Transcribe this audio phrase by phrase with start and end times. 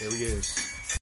[0.00, 0.98] Here he is.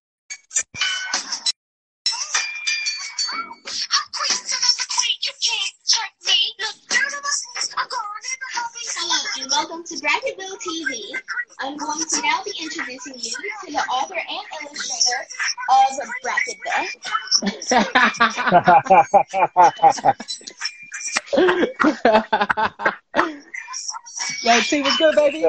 [8.91, 11.15] Hello and welcome to Brackenville TV.
[11.61, 13.37] I'm going to now be introducing you
[13.67, 15.27] to the author and illustrator
[15.71, 15.95] of
[16.27, 16.89] Brackenville.
[24.43, 25.47] Yo, T, what's good, baby?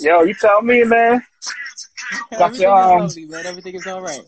[0.00, 1.24] Yo, you tell me, man.
[2.38, 3.48] Got Everything your, um, is lovely.
[3.48, 4.24] Everything is all right.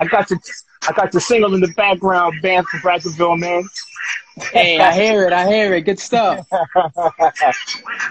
[0.00, 0.40] I got your,
[0.88, 3.62] I got your single in the background, band from Brackenville, man.
[4.52, 5.32] Hey, I hear it.
[5.32, 5.82] I hear it.
[5.82, 6.46] Good stuff.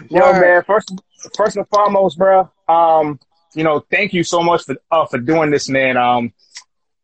[0.10, 0.42] Yo, Word.
[0.42, 0.64] man.
[0.64, 0.94] First,
[1.36, 2.50] first and foremost, bro.
[2.68, 3.20] Um,
[3.56, 5.98] you know, thank you so much for uh, for doing this, man.
[5.98, 6.32] Um,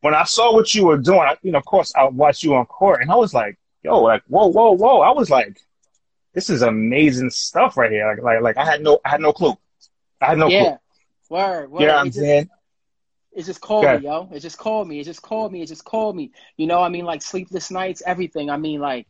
[0.01, 2.55] when I saw what you were doing, I, you know, of course, I watched you
[2.55, 5.01] on court, and I was like, yo, like, whoa, whoa, whoa.
[5.01, 5.59] I was like,
[6.33, 8.07] this is amazing stuff right here.
[8.07, 9.55] Like, like, like I had no, I had no clue.
[10.21, 10.63] I had no yeah.
[10.63, 10.77] clue.
[11.29, 11.71] Word.
[11.71, 11.81] Word.
[11.81, 12.49] You know what It I'm just- saying?
[13.33, 13.97] It just called Okay.
[13.97, 14.29] me, yo.
[14.31, 14.99] It just called me.
[15.01, 15.61] It just called me.
[15.61, 16.31] It just called me.
[16.55, 18.49] You know, I mean, like sleepless nights, everything.
[18.49, 19.07] I mean, like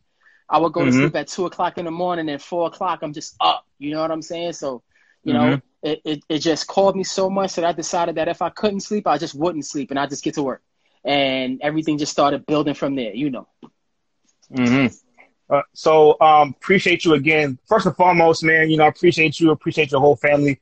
[0.48, 1.00] I would go to Mhm.
[1.00, 3.64] sleep at two o'clock in the morning and four o'clock I'm just up.
[3.78, 4.54] You know what I'm saying?
[4.54, 4.82] So,
[5.22, 5.62] you know, Mhm.
[5.82, 8.80] it, it, it just called me so much that I decided that if I couldn't
[8.80, 10.62] sleep, I just wouldn't sleep and I just get to work.
[11.04, 13.46] And everything just started building from there, you know.
[14.54, 14.86] hmm
[15.48, 17.56] Uh, so um, appreciate you again.
[17.68, 18.68] First and foremost, man.
[18.68, 19.52] You know, I appreciate you.
[19.52, 20.58] Appreciate your whole family.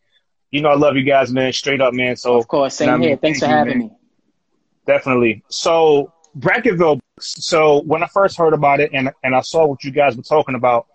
[0.54, 1.52] You know, I love you guys, man.
[1.52, 2.14] Straight up, man.
[2.14, 3.08] So Of course, same you know what I mean?
[3.08, 3.16] here.
[3.16, 3.88] Thanks Thank for you, having man.
[3.88, 3.96] me.
[4.86, 5.42] Definitely.
[5.48, 7.00] So Brackenville.
[7.18, 10.22] So when I first heard about it and and I saw what you guys were
[10.22, 10.86] talking about,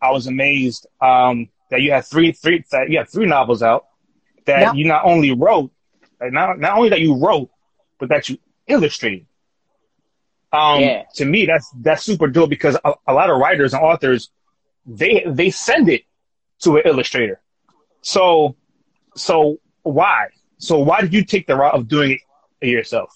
[0.00, 3.86] I was amazed um, that you had three three that you had three novels out.
[4.46, 4.72] That Yeah.
[4.74, 5.72] you not only wrote,
[6.20, 7.50] not not only that you wrote,
[7.98, 9.26] but that you illustrated.
[10.52, 11.02] Um, Yeah.
[11.16, 14.30] To me, that's that's super dope because a, a lot of writers and authors
[14.86, 16.02] they they send it
[16.60, 17.40] to an illustrator.
[18.02, 18.54] So
[19.18, 20.28] so why?
[20.58, 22.18] So why did you take the route of doing
[22.60, 23.14] it yourself?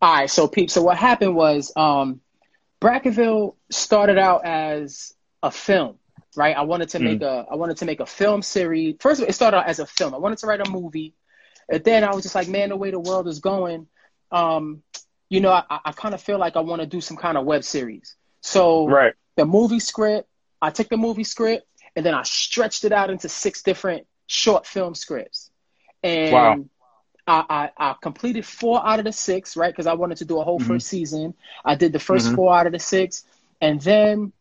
[0.00, 2.20] All right, so Pete, so what happened was um
[2.80, 5.98] Bracketville started out as a film,
[6.36, 6.56] right?
[6.56, 8.96] I wanted to make a I wanted to make a film series.
[9.00, 10.14] First of all, it started out as a film.
[10.14, 11.14] I wanted to write a movie.
[11.68, 13.88] And then I was just like, man, the way the world is going,
[14.30, 14.82] um,
[15.28, 17.44] you know, I, I kind of feel like I want to do some kind of
[17.44, 18.14] web series.
[18.42, 19.14] So Right.
[19.36, 20.28] the movie script,
[20.62, 24.66] I took the movie script and then I stretched it out into six different short
[24.66, 25.50] film scripts.
[26.02, 26.62] And Wow.
[27.26, 29.72] I, I, I completed four out of the six, right?
[29.72, 30.60] Because I wanted to do a whole Mhm.
[30.60, 31.34] first season.
[31.64, 32.34] I did the 1st Mhm.
[32.34, 33.24] four out of the six.
[33.60, 34.32] And then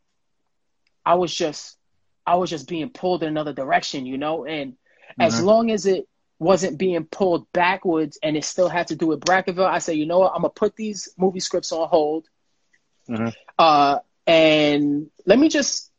[1.06, 1.78] I was just
[2.26, 4.46] I was just being pulled in another direction, you know?
[4.46, 4.76] And
[5.20, 5.42] as Mhm.
[5.42, 6.08] long as it
[6.40, 10.06] wasn't being pulled backwards and it still had to do with Brackenville, I said, you
[10.06, 12.28] know what, I'm gonna put these movie scripts on hold.
[13.08, 13.32] Mhm.
[13.58, 15.92] Uh and let me just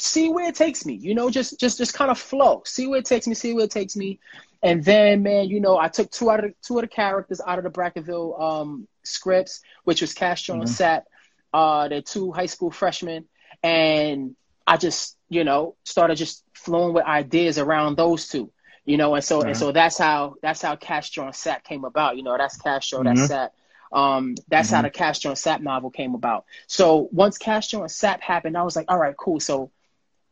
[0.00, 2.62] see where it takes me, you know, just just just kind of flow.
[2.64, 4.18] See where it takes me, see where it takes me.
[4.62, 7.40] And then man, you know, I took two out of the two of the characters
[7.46, 10.70] out of the Brackenville um scripts, which was Castro and Mhm.
[10.70, 11.04] Sap.
[11.52, 13.24] Uh they're two high school freshmen.
[13.62, 14.34] And
[14.66, 18.52] I just, you know, started just flowing with ideas around those two.
[18.84, 19.56] You know, and so and Mhm.
[19.56, 22.16] so that's how that's how Castro and Sap came about.
[22.16, 23.26] You know, that's Castro, that's Mhm.
[23.26, 23.52] Sap.
[23.92, 24.82] Um, that's how Mhm.
[24.82, 26.44] the Castro and Sap novel came about.
[26.66, 29.40] So once Castro and Sap happened, I was like, all right, cool.
[29.40, 29.70] So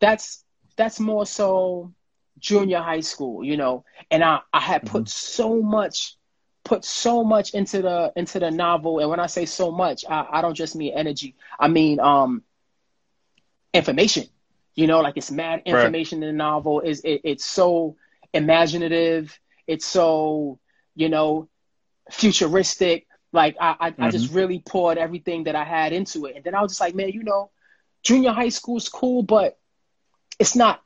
[0.00, 0.44] that's
[0.76, 1.92] that's more so
[2.38, 3.84] junior high school, you know.
[4.10, 6.16] And I, I had put so much
[6.64, 8.98] put so much into the into the novel.
[9.00, 11.37] And when I say so much, I, I don't just mean energy.
[11.58, 12.42] I mean um
[13.72, 14.25] information.
[14.75, 15.92] You know, like it's mad Right.
[15.92, 16.81] information in the novel.
[16.81, 17.97] Is it, it's so
[18.32, 20.58] imaginative, it's so,
[20.94, 21.48] you know,
[22.10, 23.06] futuristic.
[23.32, 26.37] Like I, I, I just really poured everything that I had into it.
[26.37, 27.50] And then I was just like, man, you know,
[28.03, 29.58] junior high school's cool, but
[30.38, 30.81] it's not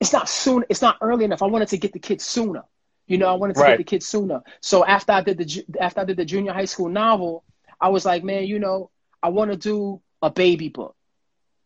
[0.00, 1.42] it's not soon it's not early enough.
[1.42, 2.62] I wanted to get the kids sooner.
[3.06, 3.74] You know, I wanted to Right.
[3.74, 4.42] get the kids sooner.
[4.60, 7.44] So after I did the after I did the junior high school novel,
[7.80, 8.90] I was like, man, you know,
[9.22, 10.96] I want to do a baby book.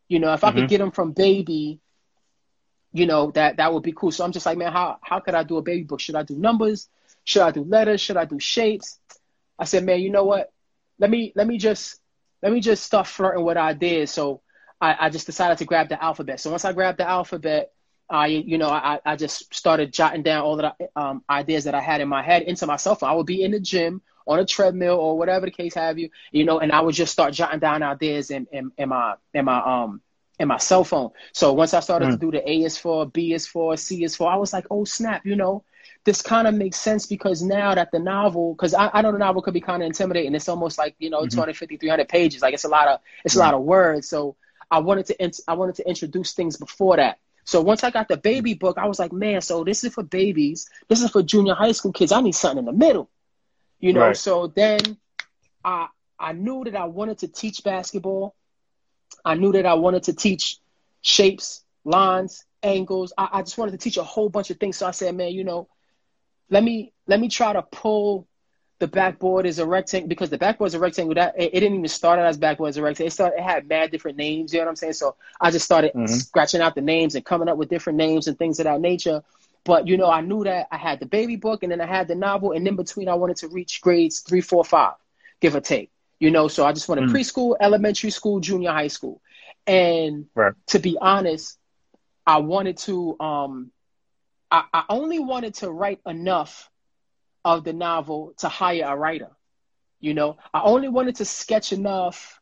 [0.09, 0.69] You know, if I could Mhm.
[0.69, 1.81] get them from baby,
[2.93, 4.11] you know, that that would be cool.
[4.13, 6.01] So I'm just like, man, how how could I do a baby book?
[6.01, 6.89] Should I do numbers?
[7.25, 8.01] Should I do letters?
[8.01, 8.99] Should I do shapes?
[9.59, 10.51] I said, man, you know what?
[10.99, 12.01] Let me let me just
[12.43, 14.11] let me just start flirting with ideas.
[14.13, 14.43] So
[14.81, 16.41] I, I just decided to grab the alphabet.
[16.41, 17.73] So once I grabbed the alphabet,
[18.09, 21.81] I you know I, I just started jotting down all the um, ideas that I
[21.81, 23.11] had in my head into my cell phone.
[23.11, 26.11] I would be in the gym on a treadmill or whatever the case have you,
[26.31, 29.45] you know, and I would just start jotting down ideas in, in, in my in
[29.45, 30.01] my um
[30.39, 31.11] in my cell phone.
[31.33, 34.17] So once I started to do the A is for, B is for, C is
[34.17, 35.63] for, I was like, oh snap, you know,
[36.05, 39.19] this kind of makes sense because now that the novel, because I, I know the
[39.19, 40.35] novel could be kind of intimidating.
[40.35, 41.31] It's almost like, you know, Mhm.
[41.31, 42.43] 250, 300 pages.
[42.43, 44.09] Like it's a lot of, it's a lot of words.
[44.09, 44.37] So
[44.71, 47.19] I wanted to, I wanted to introduce things before that.
[47.45, 50.03] So once I got the baby book, I was like, man, so this is for
[50.03, 50.69] babies.
[50.89, 52.13] This is for junior high school kids.
[52.13, 53.11] I need something in the middle.
[53.81, 54.15] You know, Right.
[54.15, 54.81] so then
[55.65, 55.89] I
[56.19, 58.35] I knew that I wanted to teach basketball.
[59.25, 60.59] I knew that I wanted to teach
[61.03, 63.13] shapes, lines, angles.
[63.17, 64.77] I, I just wanted to teach a whole bunch of things.
[64.77, 65.69] So I said, man, you know,
[66.51, 68.27] let me let me try to pull
[68.85, 71.15] the backboard is a rectangle because the backboard is a rectangle.
[71.15, 73.09] That it, it didn't even start out as backboard as a rectangle.
[73.09, 74.53] It started it had mad different names.
[74.53, 74.93] You know what I'm saying?
[74.95, 76.09] So I just started Mhm.
[76.09, 79.23] scratching out the names and coming up with different names and things of that nature.
[79.65, 82.09] But you know, I knew that I had the baby book and then I had
[82.09, 84.95] the novel, and in between, I wanted to reach grades three, four, five,
[85.41, 85.91] give or take.
[86.21, 87.11] You know, so I just wanted Mm.
[87.11, 89.21] preschool, elementary school, junior high school,
[89.67, 90.55] and Right.
[90.69, 91.59] to be honest,
[92.27, 93.17] I wanted to.
[93.21, 93.73] Um,
[94.51, 96.71] I, I only wanted to write enough
[97.45, 99.31] of the novel to hire a writer.
[100.01, 102.41] You know, I only wanted to sketch enough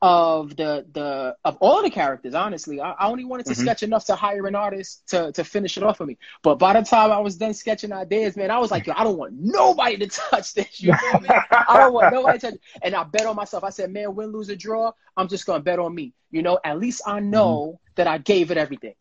[0.00, 2.34] of the the of all the characters.
[2.34, 3.56] Honestly, I, I only wanted to Mhm.
[3.56, 6.18] sketch enough to hire an artist to to finish it off for me.
[6.42, 9.04] But by the time I was done sketching ideas, man, I was like, yo, I
[9.04, 10.80] don't want nobody to touch this.
[10.82, 11.34] You feel me?
[11.66, 12.60] I don't want nobody to touch.
[12.82, 13.64] And I bet on myself.
[13.64, 16.14] I said, man, win, lose, or draw, I'm just gonna bet on me.
[16.30, 18.94] You know, at least I know that I gave it everything.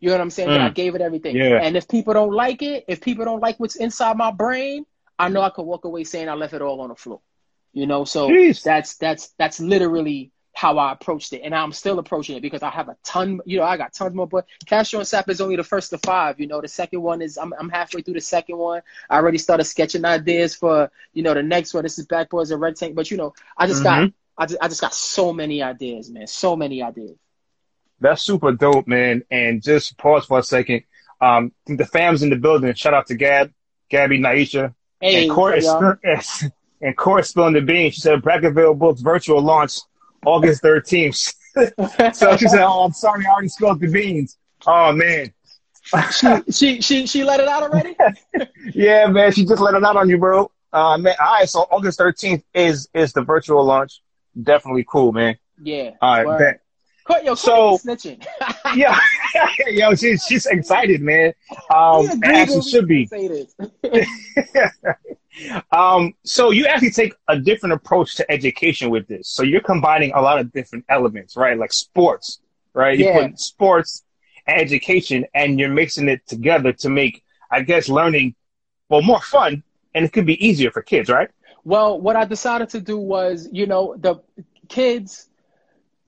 [0.00, 0.50] You know what I'm saying?
[0.50, 0.74] That I Mm.
[0.74, 1.36] gave it everything.
[1.36, 1.58] Yeah.
[1.58, 4.86] And if people don't like it, if people don't like what's inside my brain,
[5.18, 7.20] I know I could walk away saying I left it all on the floor.
[7.72, 8.62] You know, so Jeez.
[8.62, 12.70] that's that's that's literally how I approached it, and I'm still approaching it because I
[12.70, 13.40] have a ton.
[13.46, 14.26] You know, I got tons more.
[14.26, 16.40] But Castro and Sap is only the first of five.
[16.40, 18.82] You know, the second one is I'm I'm halfway through the second one.
[19.08, 21.84] I already started sketching ideas for you know the next one.
[21.84, 24.12] This is backboards and rectangle, but you know, I just got Mhm.
[24.36, 26.26] I just, I just got so many ideas, man.
[26.26, 27.16] So many ideas.
[28.00, 29.22] That's super dope, man.
[29.30, 30.84] And just pause for a second.
[31.20, 32.72] Um, the fam's in the building.
[32.74, 33.52] Shout out to Gab,
[33.90, 35.98] Gabby, Naisha, Hey, and up.
[36.04, 36.44] Yes.
[36.82, 37.94] And Corey spilling the beans.
[37.94, 39.80] She said Brackenville Books virtual launch
[40.24, 41.34] August 13th.
[42.14, 45.32] so she said, "Oh, I'm sorry, I already spilled the beans." Oh man,
[46.12, 47.96] she, she she she let it out already.
[48.74, 49.32] yeah, man.
[49.32, 50.50] She just let it out on you, bro.
[50.72, 51.16] Uh, man.
[51.20, 51.48] All right.
[51.48, 54.00] So August 13th is is the virtual launch.
[54.40, 55.36] Definitely cool, man.
[55.60, 55.92] Yeah.
[56.00, 56.38] All right.
[56.38, 56.60] bet.
[57.06, 58.24] Co- Yo, So- so, snitching.
[58.76, 58.98] Yeah.
[59.68, 61.32] Yo, she's she's excited, man.
[61.74, 63.08] Um, Yeah, and Google as she should be.
[65.72, 69.28] Um, so you actually take a different approach to education with this.
[69.28, 71.56] So you're combining a lot of different elements, right?
[71.56, 72.40] Like sports,
[72.74, 72.98] right?
[72.98, 73.28] You Yeah.
[73.28, 74.02] put sports
[74.46, 78.34] and education and you're mixing it together to make, I guess, learning,
[78.88, 79.62] well, more fun
[79.94, 81.30] and it could be easier for kids, right?
[81.64, 84.16] Well, what I decided to do was, you know, the
[84.68, 85.28] kids,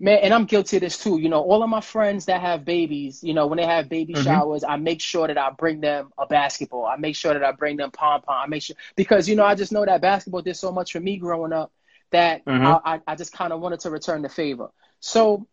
[0.03, 1.19] man, and I'm guilty of this too.
[1.19, 4.15] You know, all of my friends that have babies, you know, when they have baby
[4.15, 4.17] Mhm.
[4.17, 6.87] showers, I make sure that I bring them a basketball.
[6.87, 8.37] I make sure that I bring them pom pom.
[8.45, 11.01] I make sure because you know I just know that basketball did so much for
[11.01, 11.73] me growing up
[12.13, 12.65] that Mhm.
[12.65, 14.69] I, I, I just kind of wanted to return the favor.
[15.01, 15.47] So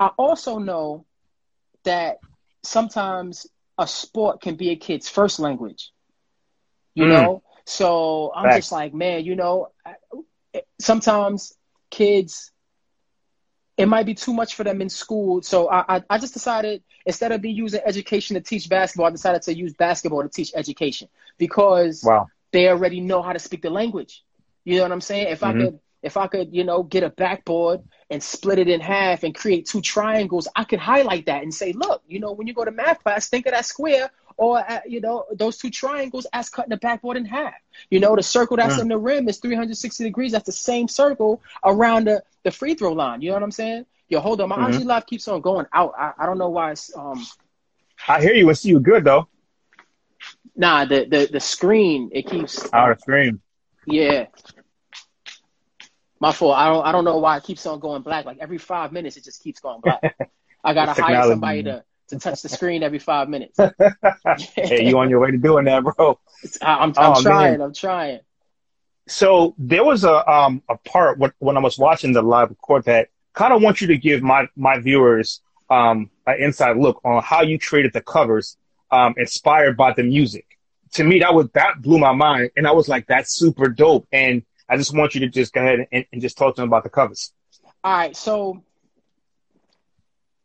[0.00, 1.06] I also know
[1.84, 2.18] that
[2.62, 3.46] sometimes
[3.78, 5.92] a sport can be a kid's first language.
[6.94, 7.08] You Mm.
[7.08, 8.66] know, so I'm Facts.
[8.66, 9.68] just like, man, you know,
[10.80, 11.52] sometimes
[11.90, 12.52] kids
[13.76, 15.42] it might be too much for them in school.
[15.42, 19.10] So I, I, I just decided instead of me using education to teach basketball, I
[19.10, 21.08] decided to use basketball to teach education
[21.38, 22.30] because Wow.
[22.52, 24.22] they already know how to speak the language.
[24.64, 25.28] You know what I'm saying?
[25.28, 25.48] If Mhm.
[25.48, 27.80] I could, if I could, you know, get a backboard
[28.10, 31.72] and split it in half and create two triangles, I could highlight that and say,
[31.72, 34.80] look, you know, when you go to math class, think of that square or uh,
[34.86, 37.54] you know those two triangles as cutting the backboard in half.
[37.90, 38.82] You know, the circle that's Mm.
[38.82, 40.32] in the rim is 360 degrees.
[40.32, 43.20] That's the same circle around the, the free throw line.
[43.22, 43.86] You know what I'm saying?
[44.08, 44.70] Yo, hold on, my Mhm.
[44.70, 45.92] IG live keeps on going out.
[45.98, 47.24] I, I don't know why it's um
[48.08, 49.28] I hear you and see you good though.
[50.56, 53.40] nah the the the screen it keeps Out of screen.
[53.86, 54.26] Yeah.
[56.20, 56.56] My fault.
[56.56, 58.24] I don't I don't know why it keeps on going black.
[58.24, 60.02] Like every five minutes it just keeps going black.
[60.64, 63.64] I gotta hire somebody to, to touch the screen every five minutes.
[64.64, 66.18] hey, you on your way to doing that, bro.
[66.62, 67.60] I, I'm I'm Oh, trying, man.
[67.60, 68.20] I'm trying.
[69.08, 72.84] So there was a um a part when, when I was watching the live record
[72.84, 77.22] that kind of want you to give my my viewers um an inside look on
[77.22, 78.56] how you created the covers
[78.90, 80.46] um inspired by the music.
[80.94, 84.06] To me, that was that blew my mind, and I was like, that's super dope.
[84.12, 86.68] And I just want you to just go ahead and, and just talk to them
[86.68, 87.32] about the covers.
[87.84, 88.64] All right, so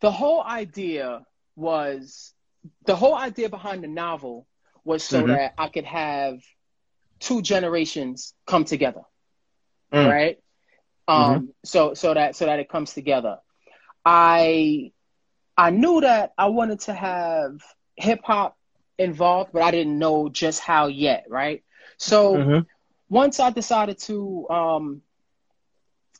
[0.02, 1.26] the whole idea
[1.56, 2.34] was
[2.86, 4.48] the whole idea behind the novel
[4.84, 5.28] was so Mhm.
[5.28, 6.40] that I could have
[7.20, 9.02] two generations come together.
[9.92, 10.08] Mm.
[10.10, 10.38] Right?
[11.08, 13.38] Um so so that so that it comes together.
[14.06, 14.92] I
[15.58, 17.62] I knew that I wanted to have
[17.96, 18.58] hip hop
[18.98, 21.64] involved, but I didn't know just how yet, right?
[21.98, 22.66] So Mhm.
[23.10, 25.02] once I decided to um,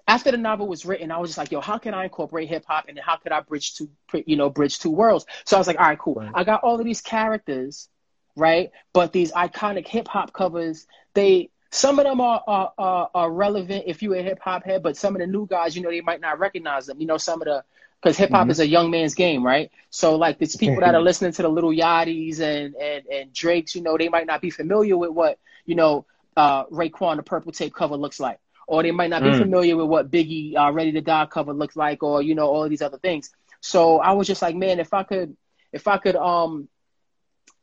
[0.08, 2.66] after the novel was written, I was just like, yo, how can I incorporate hip
[2.68, 3.90] hop and how could I bridge two,
[4.26, 5.26] you know, bridge two worlds?
[5.46, 6.16] So I was like, all right, cool.
[6.16, 6.32] Right.
[6.34, 7.90] I got all of these characters,
[8.36, 8.72] right?
[8.94, 13.86] But these iconic hip hop covers, they some of them are, are, are, are relevant
[13.88, 16.02] if you're a hip hop head, but some of the new guys, you know, they
[16.02, 17.00] might not recognize them.
[17.00, 17.64] You know, some of the
[18.02, 18.52] because hip hop Mhm.
[18.52, 19.72] is a young man's game, right?
[19.90, 23.76] So like these people that are listening to the Lil Yachty's and and and Drakes,
[23.76, 26.06] you know, they might not be familiar with what you know
[26.36, 29.34] uh, Raekwon the Purple Tape cover looks like, or they might not be Mm.
[29.34, 32.64] familiar with what Biggie uh, Ready to Die cover looks like, or you know all
[32.64, 33.32] of these other things.
[33.62, 35.36] So I was just like, man, if I could,
[35.74, 36.68] if I could um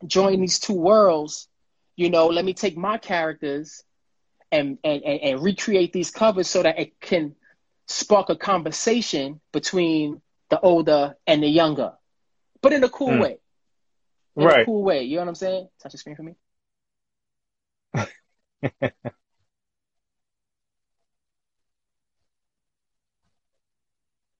[0.06, 1.48] join these two worlds,
[1.96, 3.82] you know, let me take my characters
[4.50, 7.34] and and and, and recreate these covers so that it can
[7.86, 11.92] spark a conversation between the older and the younger,
[12.62, 13.18] but in a cool Mm.
[13.18, 13.38] way.
[14.38, 14.56] In a Right.
[14.56, 15.02] cool way.
[15.04, 15.68] You know what I'm saying?
[15.82, 16.34] Touch the screen for me.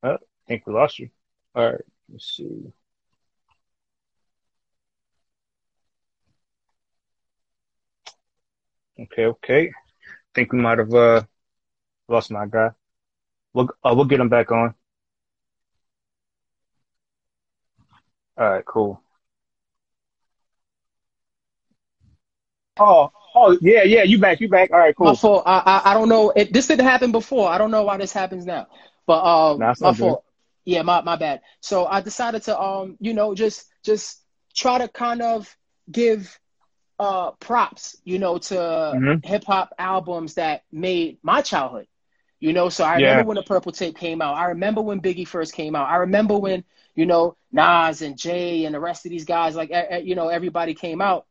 [0.02, 1.10] I think we lost you.
[1.54, 2.72] All right, let's see.
[9.00, 9.68] Okay, okay.
[9.68, 9.72] I
[10.34, 11.22] think we might have uh
[12.08, 12.70] lost my guy.
[13.54, 14.74] We'll uh, we'll get him back on.
[18.36, 19.02] All right, cool.
[22.78, 24.04] Oh, oh, yeah, yeah.
[24.04, 24.40] You back?
[24.40, 24.70] You back?
[24.72, 25.14] All right, My cool.
[25.14, 25.42] fault.
[25.46, 26.30] I, I I don't know.
[26.30, 27.48] It, this didn't happen before.
[27.48, 28.68] I don't know why this happens now.
[29.08, 30.14] But um, Nah, my not good.
[30.14, 30.24] fault.
[30.66, 31.42] Yeah, my my bad.
[31.60, 34.24] So I decided to um, you know, just just
[34.54, 35.56] try to kind of
[35.90, 36.38] give
[37.00, 39.22] uh props, you know, to Mhm.
[39.22, 41.86] hip hop albums that made my childhood.
[42.40, 42.96] You know, so I Yeah.
[42.96, 44.36] remember when the Purple Tape came out.
[44.36, 45.88] I remember when Biggie first came out.
[45.88, 49.72] I remember when you know Nas and Jay and the rest of these guys, like
[50.04, 51.26] you know, everybody came out.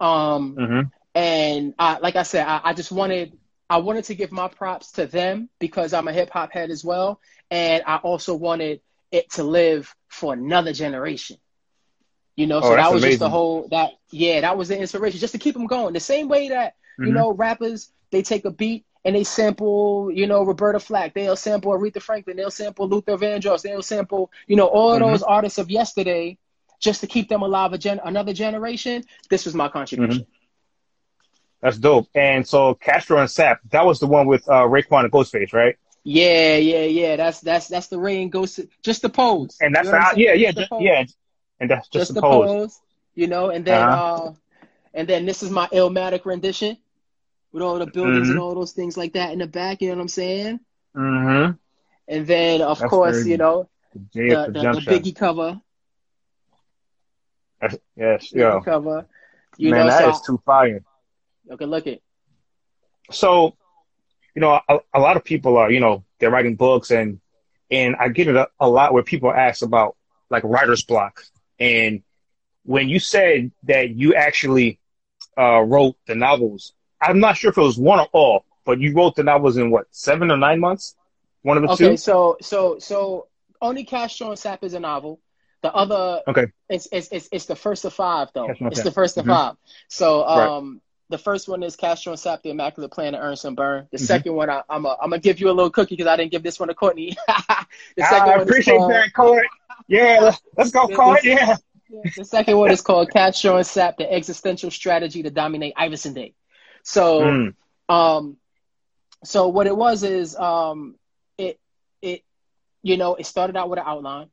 [0.00, 3.38] Um, hmm and I, like I said, I, I just wanted
[3.72, 6.84] I wanted to give my props to them because I'm a hip hop head as
[6.84, 11.38] well, and I also wanted it to live for another generation.
[12.36, 15.20] You know, Oh, so that was just the whole that yeah, that was the inspiration
[15.20, 15.94] just to keep them going.
[15.94, 17.14] The same way that you Mhm.
[17.14, 21.72] know rappers they take a beat and they sample you know Roberta Flack, they'll sample
[21.72, 25.12] Aretha Franklin, they'll sample Luther Vandross, they'll sample you know all of Mhm.
[25.12, 26.36] those artists of yesterday
[26.78, 29.04] just to keep them alive a gen- another generation.
[29.30, 30.26] This was my contribution.
[31.62, 32.08] That's dope.
[32.14, 35.76] And so Castro and Sap, that was the one with uh, Raekwon and Ghostface, right?
[36.04, 37.16] Yeah, yeah, yeah.
[37.16, 39.56] That's that's that's the Ray goes to just the pose.
[39.60, 40.26] And that's You know what I'm how, saying?
[40.26, 41.04] yeah, yeah, Just the yeah.
[41.60, 42.48] And that's just, Just the the pose.
[42.48, 42.80] pose.
[43.14, 44.26] You know, and then Uh-huh.
[44.26, 44.32] uh
[44.94, 46.76] and then this is my Illmatic rendition
[47.52, 48.42] with all the buildings and Mhm.
[48.42, 50.60] all those things like that in the back, you know what I'm saying?
[50.96, 51.52] Mm-hmm.
[52.08, 54.80] And then of That's course, you know, the, the the, the.
[54.80, 55.60] Biggie cover.
[57.60, 58.60] That's- yes, yo.
[58.60, 59.06] cover.
[59.58, 60.82] You Man, know, that so is too fire.
[61.52, 62.02] Okay, look it.
[63.10, 63.56] So,
[64.34, 67.20] you know, a, a lot of people are, you know, they're writing books and,
[67.70, 69.96] and I get it a, a lot where people ask about
[70.30, 71.22] like writer's block.
[71.58, 72.02] And
[72.64, 74.78] when you said that you actually,
[75.38, 78.94] uh, wrote the novels, I'm not sure if it was one or all, but you
[78.94, 80.96] wrote the novels in what, seven or nine months?
[81.42, 81.96] One of the Okay, two?
[81.96, 83.28] so so so
[83.60, 85.20] only Castro and Sap is a novel.
[85.62, 86.46] The other Okay.
[86.68, 88.60] it's it's it's, it's the first of five though.
[88.70, 89.28] It's the 1st of Mhm.
[89.28, 89.56] five.
[89.88, 90.52] So Right.
[90.58, 90.80] um
[91.12, 93.88] the first one is Castro and Sap, the Immaculate Plan to Ernst and Burn.
[93.92, 94.00] The Mhm.
[94.00, 96.32] second one I, I'm a, I'm gonna give you a little cookie because I didn't
[96.32, 97.16] give this one to Courtney.
[97.96, 99.46] the Ah, second I appreciate called, that, Court.
[99.88, 101.24] Yeah, let's- let's go, Court.
[101.24, 101.56] Yeah.
[102.16, 106.34] The second one is called Castro and Sap, the existential strategy to dominate Iverson Day.
[106.82, 107.54] So Mm.
[107.88, 108.38] um
[109.24, 110.96] so what it was is um
[111.38, 111.60] it
[112.02, 112.22] it
[112.82, 114.30] you know it started out with an outline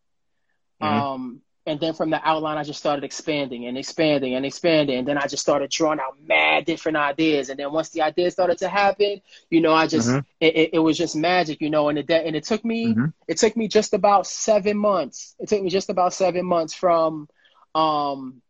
[0.81, 0.88] Mhm.
[0.88, 4.98] um and then from the outline i just started expanding and expanding and expanding.
[5.00, 7.50] And then i just started drawing out mad different ideas.
[7.50, 10.25] And then once the ideas started to happen you know i just Mhm.
[10.39, 11.89] it, it, it was just magic you know.
[11.89, 13.13] And it and it took me Mhm.
[13.28, 15.36] it took me just about seven months.
[15.39, 17.28] It took me just about seven months from
[17.75, 18.42] um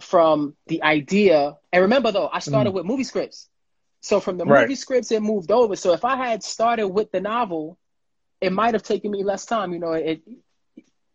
[0.00, 1.56] from the idea.
[1.72, 3.48] And remember though i started with movie scripts.
[4.00, 4.68] So from the Right.
[4.68, 5.76] movie scripts it moved over.
[5.76, 7.78] So if i had started with the novel
[8.40, 9.92] it might have taken me less time you know.
[9.92, 10.22] It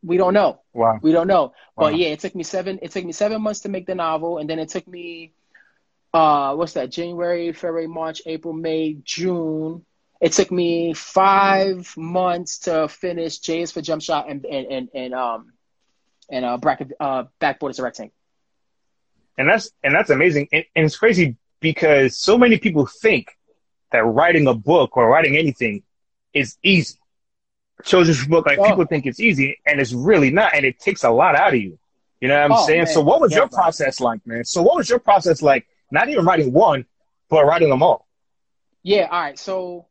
[0.08, 0.62] we don't know.
[0.74, 1.00] Wow.
[1.02, 1.54] we don't know.
[1.76, 1.92] Wow.
[1.92, 4.38] but yeah it took me seven it took me seven months to make the novel
[4.40, 5.34] and then it took me
[6.14, 9.86] uh what's that january february march april may june.
[10.20, 14.90] It took me five months to finish J is for jump shot and and and,
[14.96, 15.54] and um
[16.32, 18.16] and uh bracket uh backboard is a rectangle.
[19.38, 20.48] And that's and that's amazing.
[20.52, 23.38] And, and it's crazy because so many people think
[23.92, 25.84] that writing a book or writing anything
[26.34, 26.98] is easy
[27.84, 28.64] children's book like Oh.
[28.64, 31.60] people think it's easy and it's really not and it takes a lot out of
[31.60, 31.78] you
[32.22, 32.88] you know what i'm Oh, saying man.
[32.88, 36.10] so what was Yeah, your process like man so what was your process like not
[36.10, 36.86] even writing one
[37.30, 38.08] but writing them all
[38.84, 39.40] Yeah, all right.
[39.40, 39.88] So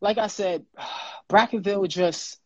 [0.00, 0.64] like I said,
[1.28, 2.38] Brackenville just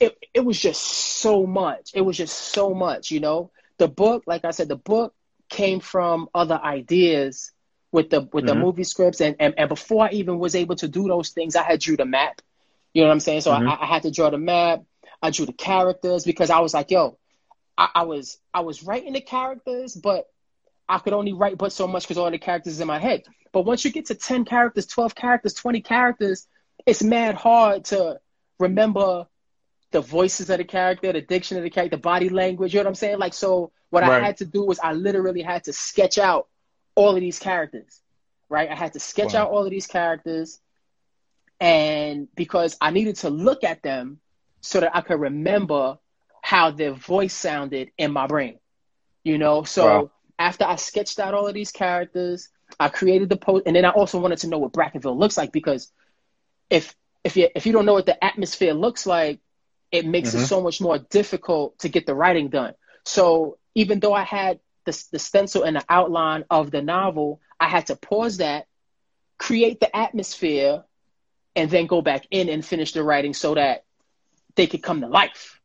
[0.00, 1.90] it it was just so much.
[1.94, 3.50] It was just so much, you know.
[3.78, 5.14] The book, like I said, the book
[5.48, 7.52] came from other ideas
[7.92, 8.60] with the with the Mhm.
[8.60, 11.62] movie scripts and, and and before I even was able to do those things, I
[11.62, 12.40] had drew the map.
[12.98, 13.42] You know what I'm saying?
[13.42, 13.68] So Mhm.
[13.68, 14.82] I, I had to draw the map.
[15.22, 17.16] I drew the characters because I was like, yo,
[17.76, 20.26] I, I was I was writing the characters, but
[20.88, 23.22] I could only write but so much because all the characters in my head.
[23.52, 26.48] But once you get to 10 characters, 12 characters, 20 characters,
[26.86, 28.18] it's mad hard to
[28.58, 29.28] remember
[29.92, 32.74] the voices of the character, the diction of the character, the body language.
[32.74, 33.20] You know what I'm saying?
[33.20, 36.48] Like, so what I had to do was I literally had to sketch out
[36.96, 38.00] all of these characters,
[38.48, 38.68] right?
[38.68, 39.42] I had to sketch Wow.
[39.42, 40.58] out all of these characters.
[41.60, 44.18] And because I needed to look at them
[44.60, 45.96] so that I could remember
[46.42, 48.58] how their voice sounded in my brain,
[49.24, 49.62] you know?
[49.64, 50.10] So Wow.
[50.38, 52.48] after I sketched out all of these characters,
[52.78, 55.52] I created the post, and then I also wanted to know what Brackenville looks like
[55.52, 55.90] because
[56.70, 59.40] if if you if you don't know what the atmosphere looks like,
[59.92, 60.40] it makes it Mhm.
[60.40, 62.74] so much more difficult to get the writing done.
[63.04, 67.68] So even though I had the the stencil and the outline of the novel, I
[67.68, 68.66] had to pause that,
[69.38, 70.82] create the atmosphere,
[71.56, 73.84] and then go back in and finish the writing so that
[74.54, 75.60] they could come to life.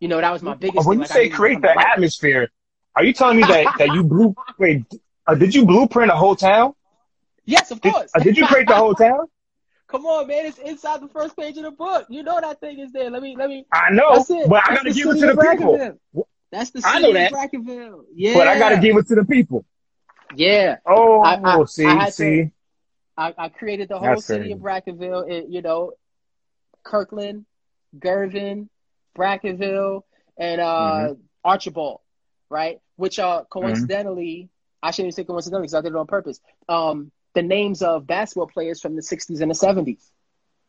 [0.00, 0.86] You know, that was my biggest.
[0.86, 0.98] when thing.
[0.98, 1.78] you Like, say create the life.
[1.78, 2.50] atmosphere,
[2.94, 4.34] are you telling me that that you blew?
[4.58, 4.84] Wait,
[5.26, 6.74] uh, did you blueprint a whole town?
[7.44, 8.10] yes, of Did, course.
[8.14, 9.26] uh, did you create the whole town?
[9.88, 10.46] Come on, man!
[10.46, 12.06] It's inside the first page of the book.
[12.10, 13.08] You know that thing is there.
[13.08, 13.64] Let me, let me.
[13.72, 16.24] I know, That's but I gotta give it to the people.
[16.50, 17.32] That's the I city know of that.
[17.32, 18.02] Brackenville.
[18.14, 18.34] Yeah.
[18.34, 19.64] But I gotta give it to the people.
[20.34, 20.78] Yeah.
[20.84, 22.50] Oh, I- I- see, I had to- see.
[23.16, 24.52] I, I created the whole That's city crazy.
[24.52, 25.28] of Brackenville.
[25.30, 25.92] It, you know,
[26.84, 27.46] Kirkland,
[27.98, 28.68] Gervin,
[29.16, 30.02] Brackenville,
[30.38, 31.24] and uh, Mm-hmm.
[31.44, 32.00] Archibald,
[32.50, 32.78] right?
[32.96, 34.48] Which are coincidentally,
[34.82, 36.40] I shouldn't even say coincidentally because I did it on purpose.
[36.68, 40.10] Um, the names of basketball players from the '60s and the '70s.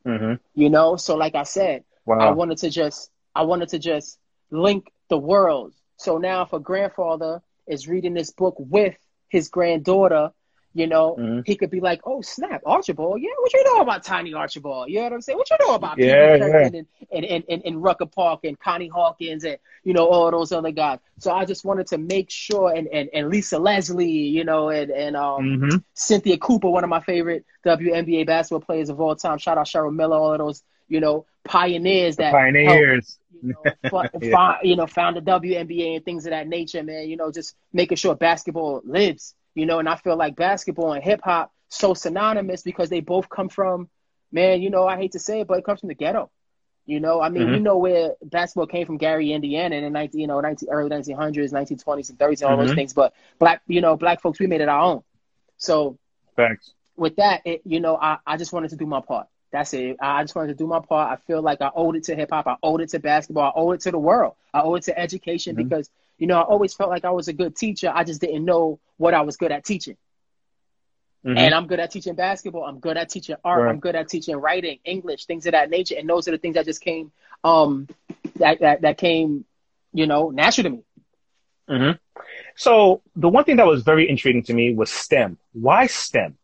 [0.06, 1.84] hmm You know, so like I said,
[2.20, 4.20] I wanted to just I wanted to just
[4.52, 5.82] link the worlds.
[5.98, 8.96] So now if a grandfather is reading this book with
[9.30, 10.32] his granddaughter,
[10.78, 11.44] you know, Mhm.
[11.44, 14.90] he could be like, Oh snap, Archibald, yeah, what you know about Tiny Archibald?
[14.90, 15.38] You know what I'm saying?
[15.38, 18.90] What you know about Yeah, Wee and, and, and, and, and Rucker Park and Connie
[18.90, 21.00] Hawkins and you know, all those other guys.
[21.20, 24.92] So I just wanted to make sure and, and, and Lisa Leslie, you know, and,
[24.92, 29.38] and um hmm Cynthia Cooper, one of my favorite WNBA basketball players of all time.
[29.38, 33.20] Shout out Cheryl Miller, all of those, you know, pioneers that helped, Pioneers.
[33.32, 33.76] you know,
[34.22, 34.38] Yeah.
[34.38, 37.10] fi- you know, found the WNBA and things of that nature, man.
[37.10, 39.36] You know, just making sure basketball lives.
[39.58, 43.30] You know, and I feel like basketball and hip hop so synonymous because they both
[43.30, 43.90] come from,
[44.32, 44.62] man.
[44.62, 46.30] You know, I hate to say it, but it comes from the ghetto.
[46.86, 47.52] You know, I mean, Mhm.
[47.52, 50.90] we know where basketball came from, Gary, Indiana, in the 19, you know, 19, early
[50.90, 52.76] 1900s, 1920s, and 30s, and all those Mhm.
[52.76, 52.94] things.
[52.94, 55.04] But black, you know, black folks, we made it our own.
[55.58, 55.98] So
[56.36, 56.74] Thanks.
[56.96, 59.28] with that, it, you know, I, I just wanted to do my part.
[59.52, 59.98] That's it.
[60.02, 61.12] I just wanted to do my part.
[61.12, 62.48] I feel like I owed it to hip hop.
[62.48, 63.52] I owed it to basketball.
[63.56, 64.36] I owe it to the world.
[64.54, 65.58] I owe it to education Mhm.
[65.58, 67.92] because, you know, I always felt like I was a good teacher.
[67.94, 69.98] I just didn't know what I was good at teaching.
[71.26, 71.38] Mhm.
[71.38, 72.64] And I'm good at teaching basketball.
[72.66, 73.64] I'm good at teaching art.
[73.64, 73.70] Right.
[73.70, 75.96] I'm good at teaching writing, English, things of that nature.
[75.98, 77.12] And those are the things that just came,
[77.44, 77.88] um,
[78.38, 79.46] that, that, that came,
[79.94, 80.84] you know, natural to me.
[81.68, 81.92] hmm
[82.56, 85.38] So the one thing that was very intriguing to me was STEM.
[85.54, 86.38] Why STEM?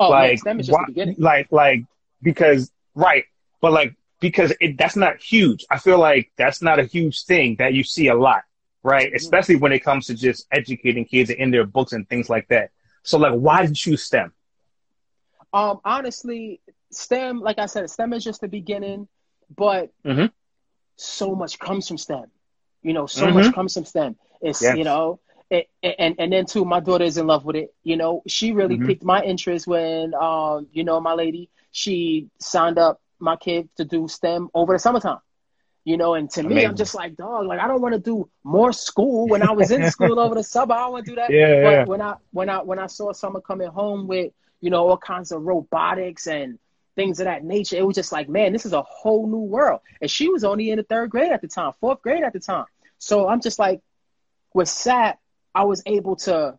[0.00, 1.16] Oh, man, STEM is just why- the beginning.
[1.18, 1.84] like, like,
[2.20, 3.24] because right,
[3.60, 5.64] but like because it that's not huge.
[5.70, 8.42] I feel like that's not a huge thing that you see a lot,
[8.84, 9.12] right?
[9.14, 9.34] Mhm.
[9.34, 12.70] Especially when it comes to just educating kids in their books and things like that.
[13.04, 14.32] So, like, why did you choose STEM?
[15.52, 16.60] Um, honestly,
[16.92, 19.08] STEM, like I said, STEM is just the beginning,
[19.56, 20.30] but Mhm.
[20.96, 22.26] so much comes from STEM.
[22.82, 23.30] You know, so Mhm.
[23.30, 24.16] much comes from STEM.
[24.40, 24.72] It's Yes.
[24.72, 25.20] you know,
[25.50, 27.74] it, and and then too, my daughter is in love with it.
[27.82, 28.78] You know, she really Mhm.
[28.78, 33.84] piqued my interest when, um, you know, my lady she signed up my kid to
[33.84, 35.18] do STEM over the summertime.
[35.84, 38.28] You know, and to me, I'm just like, dog, like I don't want to do
[38.44, 40.74] more school when I was in school over the summer.
[40.74, 41.34] I don't want to do that.
[41.34, 41.84] Yeah, But yeah.
[41.84, 45.32] when I when I when I saw Summer coming home with you know all kinds
[45.32, 46.58] of robotics and
[46.96, 49.80] things of that nature, it was just like, man, this is a whole new world.
[50.00, 52.40] And she was only in the third grade at the time, fourth grade at the
[52.40, 52.66] time.
[52.98, 53.80] So I'm just like,
[54.54, 55.18] with SAP,
[55.54, 56.58] I was able to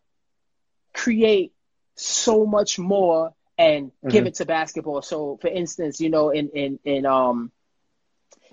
[0.93, 1.53] create
[1.95, 4.27] so much more and give Mhm.
[4.27, 5.01] it to basketball.
[5.01, 7.51] So for instance, you know, in in in um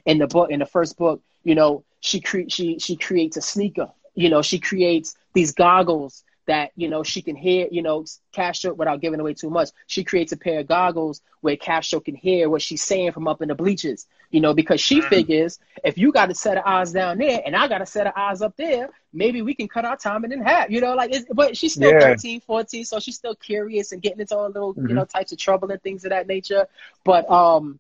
[0.07, 3.43] in the book in the first book, you know, she cre- she she creates a
[3.43, 3.91] sneaker.
[4.15, 8.75] You know, she creates these goggles that you know she can hear you know Castro
[8.75, 9.71] without giving away too much.
[9.87, 13.43] She creates a pair of goggles where Castro can hear what she's saying from up
[13.43, 14.07] in the bleachers.
[14.31, 15.09] You know because she Mm.
[15.09, 18.07] figures if you got a set of eyes down there and I got a set
[18.09, 20.69] of eyes up there, maybe we can cut our timing in half.
[20.71, 22.01] You know like it's, but she's still Yeah.
[22.01, 24.97] 13, 14, so she's still curious and getting into all little you Mhm.
[24.97, 26.67] know types of trouble and things of that nature.
[27.05, 27.79] But um,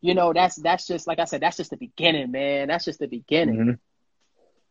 [0.00, 2.68] you know that's that's just like I said that's just the beginning, man.
[2.68, 3.56] That's just the beginning.
[3.56, 3.78] Mhm.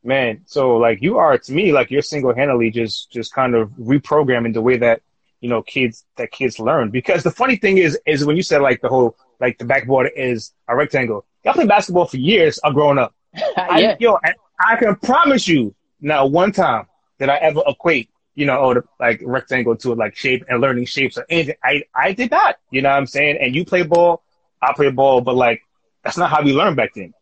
[0.04, 3.70] Man, so like you are to me, like you're single handedly just just kind of
[3.72, 5.02] reprogramming the way that
[5.42, 6.89] you know kids that kids learn.
[6.89, 10.12] Because the funny thing is, is when you said like the whole like the backboard
[10.15, 11.26] is a rectangle.
[11.44, 12.60] Y'all played basketball for years.
[12.63, 13.13] I've grown up.
[13.58, 13.96] I, yeah.
[14.00, 16.86] yo, I, I can promise you, not one time
[17.20, 20.86] did I ever equate, you know, oh, the, like rectangle to like shape and learning
[20.86, 21.56] shapes or anything.
[21.63, 23.38] I, I did not, you know what I'm saying?
[23.39, 24.24] And you play ball,
[24.62, 25.62] I play ball, but like,
[26.04, 27.13] that's not how we learned back then.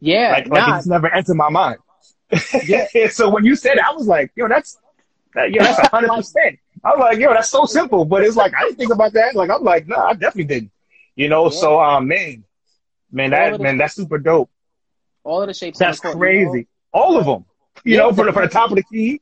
[0.00, 1.78] Yeah, Like, nah, like it's never entered my mind.
[2.64, 2.86] Yeah.
[3.10, 4.78] so when you said it, I was like, yo, that's,
[5.34, 6.58] that, yo, that's a hundred percent.
[6.84, 9.36] I was like, yo, that's so simple, but it's like, I didn't think about that.
[9.36, 10.72] Like, I'm like, no, I definitely didn't,
[11.14, 11.44] you know?
[11.44, 11.58] Yeah.
[11.60, 12.42] So, um, man,
[13.12, 14.50] man, that, man, that's super dope.
[15.22, 15.78] all of the shapes.
[15.78, 16.66] That's the court, you crazy.
[16.92, 17.44] All of them.
[17.84, 17.98] You Yeah.
[18.00, 19.20] know, from the, from the top of the key.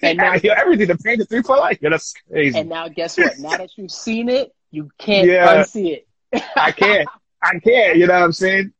[0.00, 1.76] And now- Yo, everything, the paint, the three point line.
[1.82, 2.58] Yeah, that's crazy.
[2.58, 3.38] And now, guess what?
[3.38, 5.62] Now that you've seen it, you can't Yeah.
[5.62, 6.05] unsee it.
[6.56, 7.08] I can't.
[7.42, 7.96] I can't.
[7.96, 8.72] You know what I'm saying?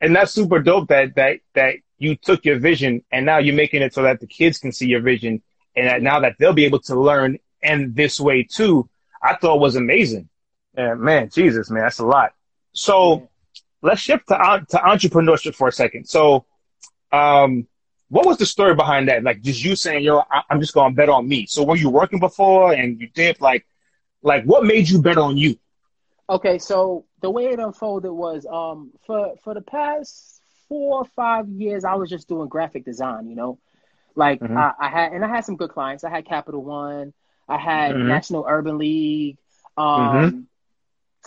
[0.00, 3.82] And that's super dope that that that you took your vision and now you're making
[3.82, 5.42] it so that the kids can see your vision
[5.76, 8.88] and that now that they'll be able to learn and this way too.
[9.22, 10.28] I thought was amazing.
[10.76, 12.32] Yeah, man, Jesus, man, that's a lot.
[12.72, 13.28] So
[13.80, 16.06] let's shift to to entrepreneurship for a second.
[16.08, 16.44] So,
[17.12, 17.66] um,
[18.08, 19.22] what was the story behind that?
[19.22, 21.88] Like, just you saying, "Yo, I- I'm just gonna bet on me." So, were you
[21.90, 23.66] working before and you did like,
[24.22, 25.56] like, what made you bet on you?
[26.28, 31.48] Okay, so the way it unfolded was um for for the past four or five
[31.48, 33.58] years I was just doing graphic design, you know.
[34.14, 34.56] Like Mhm.
[34.56, 36.04] I, I had and I had some good clients.
[36.04, 37.12] I had Capital One,
[37.48, 38.02] I had Mhm.
[38.02, 39.38] National Urban League,
[39.76, 40.40] um Mm-hmm.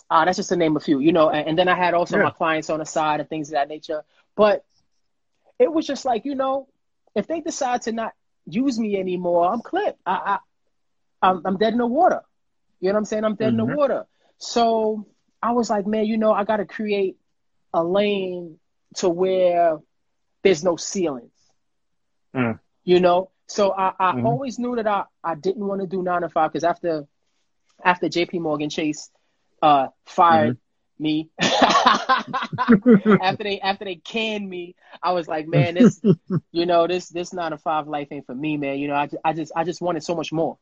[0.10, 2.18] uh, that's just to name a few, you know, and, and then I had also
[2.18, 2.20] Yeah.
[2.20, 4.04] my clients on the side and things of that nature.
[4.36, 4.64] But
[5.60, 6.68] it was just like, you know,
[7.16, 8.14] if they decide to not
[8.46, 10.00] use me anymore, I'm clipped.
[10.06, 10.40] I,
[11.22, 12.22] I I'm, I'm dead in the water.
[12.80, 13.24] You know what I'm saying?
[13.26, 14.06] I'm dead in the water.
[14.40, 15.06] So
[15.42, 17.18] I was like, man, you know, I got to create
[17.74, 18.60] a lane
[18.96, 19.78] to where
[20.44, 21.34] there's no ceilings.
[22.34, 22.60] Mm.
[22.84, 24.22] You know, so I, I Mhm.
[24.22, 27.08] always knew that I, I didn't want to do nine to five because after
[27.84, 28.40] after J.P.
[28.40, 29.12] Morgan Chase
[29.62, 30.58] uh, fired
[31.00, 32.24] me after
[33.44, 36.02] they after they canned me, I was like, man, this
[36.52, 38.80] you know this this nine to five life ain't for me, man.
[38.80, 40.58] You know, I just I just I just wanted so much more.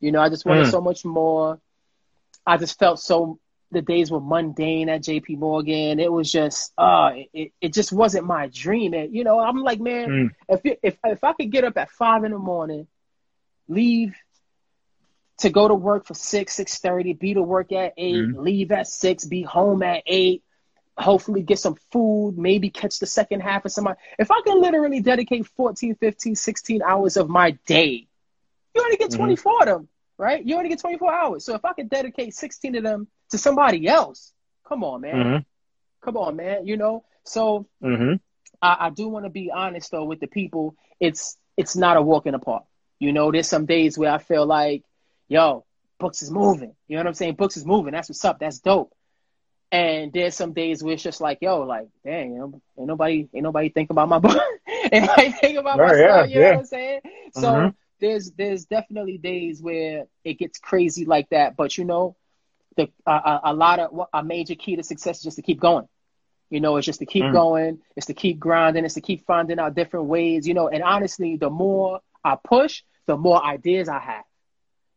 [0.00, 0.66] You know, I just wanted Mm.
[0.66, 1.60] so much more.
[2.46, 3.38] I just felt so
[3.72, 5.98] the days were mundane at JP Morgan.
[5.98, 8.94] It was just uh it, it just wasn't my dream.
[8.94, 10.30] And you know, I'm like, man, Mm.
[10.48, 12.86] if it, if if I could get up at five in the morning,
[13.68, 14.14] leave
[15.38, 18.38] to go to work for six, six thirty, be to work at 8 Mhm.
[18.38, 20.42] leave at six, be home at eight,
[20.96, 23.98] hopefully get some food, maybe catch the second half of somebody.
[24.18, 28.06] If I can literally dedicate 14, 15, 16 hours of my day,
[28.74, 29.16] you only get Mhm.
[29.16, 30.44] 24 of them, right?
[30.44, 31.44] You only get 24 hours.
[31.44, 34.32] So if I could dedicate 16 of them to somebody else,
[34.68, 35.14] come on, man.
[35.16, 35.36] Mm-hmm.
[36.02, 36.66] Come on, man.
[36.66, 37.04] You know?
[37.24, 38.14] So Mm-hmm.
[38.62, 40.74] I, I do want to be honest though with the people.
[41.00, 42.64] It's it's not a walk in the park.
[42.98, 44.82] You know, there's some days where I feel like,
[45.28, 45.64] yo,
[45.98, 46.74] books is moving.
[46.88, 47.34] You know what I'm saying?
[47.34, 47.92] Books is moving.
[47.92, 48.38] That's what's up.
[48.38, 48.92] That's dope.
[49.72, 53.28] And there's some days where it's just like, yo, like, dang, you know, ain't nobody,
[53.34, 54.36] ain't nobody think about my book.
[54.92, 56.28] ain't nobody think about Right, my yeah, stuff.
[56.28, 57.00] You know what I'm saying?
[57.30, 57.74] So Mhm.
[58.00, 61.56] There's there's definitely days where it gets crazy like that.
[61.56, 62.16] But you know,
[62.76, 65.88] the a, a, lot of a major key to success is just to keep going.
[66.50, 67.32] You know, it's just to keep Mm.
[67.32, 67.78] going.
[67.96, 68.84] It's to keep grinding.
[68.84, 70.46] It's to keep finding out different ways.
[70.46, 74.24] You know, and honestly, the more I push, the more ideas I have.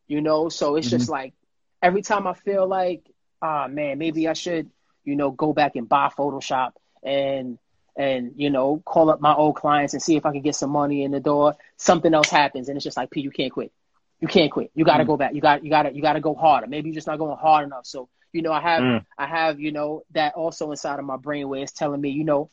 [0.08, 1.34] You know, so it's just like
[1.82, 3.04] every time I feel like,
[3.42, 4.70] ah, man, maybe I should,
[5.06, 6.72] you know, go back and buy Photoshop
[7.04, 7.58] and
[8.00, 10.72] and you know call up my old clients and see if I can get some
[10.72, 11.56] money in the door.
[11.78, 13.74] Something else happens, and it's just like, P, you can't quit.
[14.22, 14.72] You can't quit.
[14.76, 15.08] You got to Mm.
[15.08, 15.36] go back.
[15.36, 16.68] You got you got to you got to go harder.
[16.68, 17.86] Maybe you're just not going hard enough.
[17.88, 19.06] So you know, I have Mm.
[19.18, 22.26] I have you know that also inside of my brain where it's telling me, you
[22.26, 22.50] know,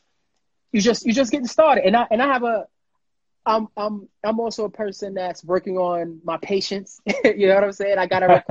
[0.72, 2.66] you just you just getting started, and I and I have a.
[3.46, 7.00] I'm I'm I'm also a person that's working on my patience.
[7.24, 7.98] you know what I'm saying?
[7.98, 8.44] I gotta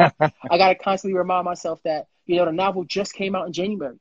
[0.49, 3.97] I gotta constantly remind myself that you know the novel just came out in January.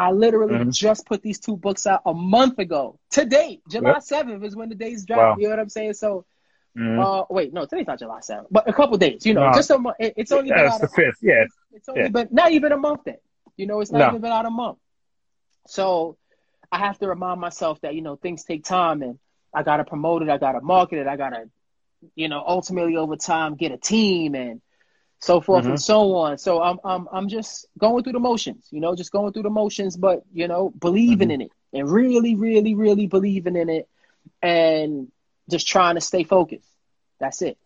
[0.00, 0.72] I literally Mhm.
[0.72, 2.98] just put these two books out a month ago.
[3.10, 4.02] Today, July Yep.
[4.02, 5.18] 7th is when the days drop.
[5.18, 5.36] Wow.
[5.36, 5.92] You know what I'm saying?
[5.92, 6.24] So,
[6.74, 7.04] Mhm.
[7.04, 9.26] uh, wait, no, today's not July 7th, but a couple days.
[9.26, 9.52] You know, No.
[9.52, 9.96] just a month.
[10.00, 11.18] It, it's only yeah, been out the a, fifth.
[11.20, 11.44] Yeah.
[11.72, 12.08] it's only Yeah.
[12.08, 13.18] been not even a month then.
[13.58, 14.08] You know, it's not No.
[14.08, 14.78] even been out a month.
[15.66, 16.16] So
[16.72, 19.18] I have to remind myself that, you know, things take time and
[19.52, 21.50] I gotta promote it, I gotta market it, I gotta
[22.14, 24.62] you know, ultimately over time get a team and
[25.20, 25.70] so forth Mhm.
[25.70, 26.38] and so on.
[26.38, 29.50] So I'm I'm I'm just going through the motions, you know, just going through the
[29.50, 31.30] motions, but you know, believing Mhm.
[31.30, 33.88] in it and really, really, really believing in it
[34.42, 35.08] and
[35.50, 36.68] just trying to stay focused.
[37.20, 37.58] That's it.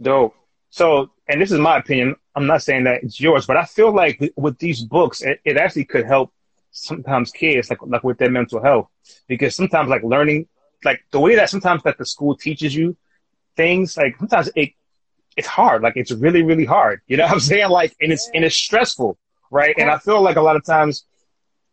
[0.00, 0.34] Dope.
[0.70, 2.16] So, and this is my opinion.
[2.34, 5.40] I'm not saying that it's yours, but I feel like with- with these books, it,
[5.44, 6.32] it actually could help
[6.70, 8.88] sometimes kids, like like with their mental health,
[9.28, 10.46] because sometimes like learning,
[10.84, 12.96] like the way that sometimes that the school teaches you
[13.56, 14.70] things, like sometimes it
[15.36, 15.82] it's hard.
[15.82, 17.00] Like it's really really hard.
[17.06, 17.68] You know what I'm saying?
[17.70, 19.18] Like and it's and it's stressful,
[19.50, 19.74] right?
[19.78, 21.04] And I feel like a lot of times,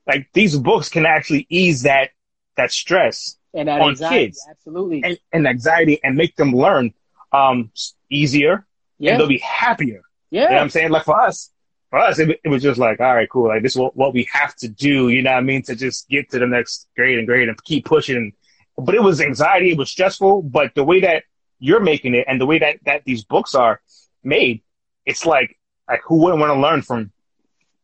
[0.07, 2.09] like these books can actually ease that
[2.57, 4.45] that stress And that On anxiety, kids.
[4.49, 5.03] absolutely.
[5.03, 6.93] and, and anxiety and make them learn
[7.31, 7.71] um
[8.09, 8.65] easier
[8.99, 9.11] yeah.
[9.11, 10.01] and they'll be happier.
[10.31, 10.43] yeah.
[10.43, 10.89] You know what I'm saying?
[10.91, 11.49] Like for us,
[11.89, 13.47] for us, it, it was just like, all right, cool.
[13.47, 15.09] Like this is what, what we have to do.
[15.09, 15.61] You know what I mean?
[15.63, 18.33] To just get to the next grade and grade and keep pushing.
[18.77, 19.71] But it was anxiety.
[19.71, 20.43] It was stressful.
[20.43, 21.23] But the way that
[21.61, 23.79] you're making it and the way that, that these books are
[24.23, 24.61] made,
[25.05, 27.11] it's like, like who wouldn't want to learn from,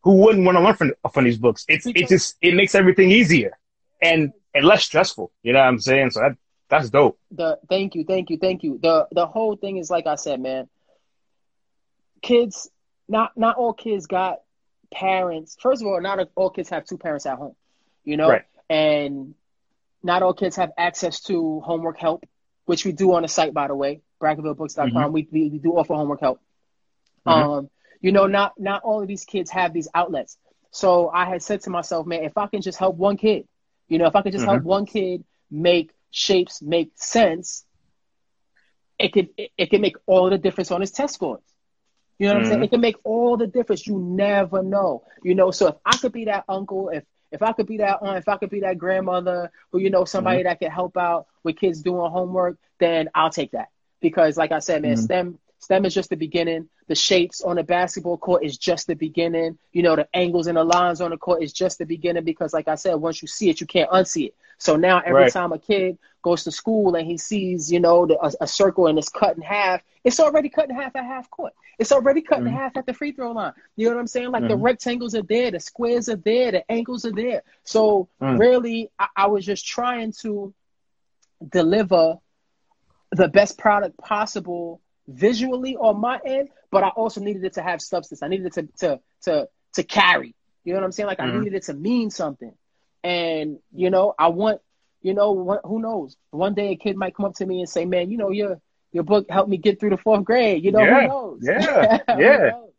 [0.02, 1.64] who wouldn't want to learn from, from these books?
[1.70, 3.58] It's, it just, it makes everything easier
[4.02, 5.32] and, and less stressful.
[5.44, 6.12] You know what I'm saying?
[6.12, 6.38] So that,
[6.70, 7.18] that's dope.
[7.32, 8.78] the thank you, thank you, thank you.
[8.84, 10.68] The the whole thing is like I said, man.
[12.22, 12.70] Kids,
[13.08, 14.40] not not all kids got
[14.94, 15.56] parents.
[15.62, 17.56] First of all, not all kids have two parents at home,
[18.04, 18.42] you know, Right.
[18.70, 19.34] and
[20.04, 22.26] not all kids have access to homework help,
[22.68, 24.92] which we do on the site, by the way, BrackenvilleBooks.com.
[24.92, 25.12] Mhm.
[25.14, 26.40] We, we we do offer homework help.
[27.26, 27.34] Mhm.
[27.34, 27.70] Um,
[28.02, 30.38] you know, not not all of these kids have these outlets.
[30.72, 33.48] So I had said to myself, man, if I can just help one kid,
[33.90, 37.66] you know, if I can just help one kid make shapes make sense,
[39.00, 41.42] it could it, it can make all the difference on his test scores.
[42.20, 42.60] You know what I'm saying?
[42.62, 42.66] Mhm.
[42.66, 43.88] It can make all the difference.
[43.88, 45.04] You never know.
[45.24, 48.00] You know, so if I could be that uncle, if if I could be that
[48.02, 51.28] aunt, if I could be that grandmother who you know somebody that can help out
[51.44, 53.70] with kids doing homework, then I'll take that.
[54.00, 55.04] Because like I said, man, Mhm.
[55.04, 56.70] STEM STEM is just the beginning.
[56.88, 59.58] The shapes on a basketball court is just the beginning.
[59.74, 62.54] You know, the angles and the lines on the court is just the beginning because
[62.54, 64.36] like I said, once you see it, you can't unsee it.
[64.58, 65.32] So now every Right.
[65.32, 68.88] time a kid goes to school and he sees, you know, the, a, a circle
[68.88, 71.54] and it's cut in half, it's already cut in half at half court.
[71.80, 72.52] It's already cut in Mhm.
[72.54, 73.54] half at the free throw line.
[73.76, 74.32] You know what I'm saying?
[74.32, 74.64] Like the Mhm.
[74.64, 77.44] rectangles are there, the squares are there, the angles are there.
[77.64, 78.40] So Mm.
[78.40, 80.54] really, I, I was just trying to
[81.52, 82.18] deliver
[83.12, 87.82] the best product possible visually on my end, but I also needed it to have
[87.82, 88.22] substance.
[88.24, 90.36] I needed it to to to to carry.
[90.64, 91.08] You know what I'm saying?
[91.08, 91.40] Like I Mhm.
[91.40, 92.54] needed it to mean something.
[93.08, 94.60] And you know, I want,
[95.02, 96.18] you know, who knows?
[96.32, 98.60] One day a kid might come up to me and say, "Man, you know, your
[98.92, 101.40] your book helped me get through the fourth grade." You know, Yeah, who knows?
[101.42, 102.38] yeah, yeah.
[102.50, 102.70] knows?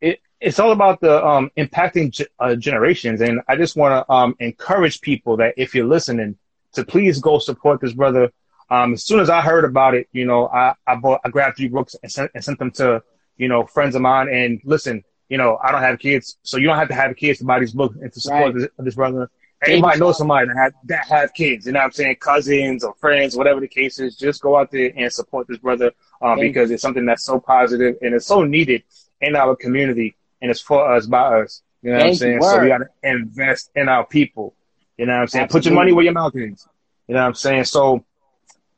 [0.00, 3.20] it, it's all about the um, impacting ge- uh, generations.
[3.20, 6.36] And I just want to um, encourage people that if you're listening,
[6.72, 8.32] to please go support this brother.
[8.70, 11.58] Um, as soon as I heard about it, you know, I, I bought, I grabbed
[11.58, 13.02] three books and sent, and sent them to,
[13.36, 14.28] you know, friends of mine.
[14.28, 17.38] And listen, you know, I don't have kids, so you don't have to have kids
[17.40, 18.54] to buy these books and to support Right.
[18.54, 19.30] this, this brother.
[19.62, 22.16] Baby Everybody knows somebody that have, that have kids, you know what I'm saying?
[22.16, 25.92] Cousins or friends, whatever the case is, just go out there and support this brother,
[26.20, 28.82] um, because it's something that's so positive and it's so needed
[29.20, 31.62] in our community and it's for us by us.
[31.82, 32.42] You know what I'm Thank saying?
[32.42, 34.54] So we gotta invest in our people.
[34.98, 35.48] You know what I'm saying?
[35.48, 36.66] Put your money where your mouth is.
[37.06, 37.64] You know what I'm saying?
[37.64, 38.04] So,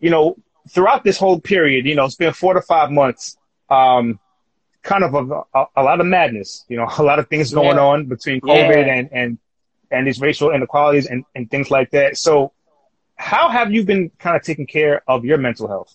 [0.00, 0.36] you know,
[0.70, 3.36] throughout this whole period, you know, it's been four to five months,
[3.70, 4.18] um,
[4.82, 7.76] kind of a, a, a lot of madness, you know, a lot of things going
[7.76, 7.82] Yeah.
[7.84, 8.94] on between COVID Yeah.
[8.94, 9.38] and, and,
[9.94, 12.16] and these racial inequalities and, and things like that.
[12.16, 12.52] So
[13.16, 15.94] how have you been kind of taking care of your mental health?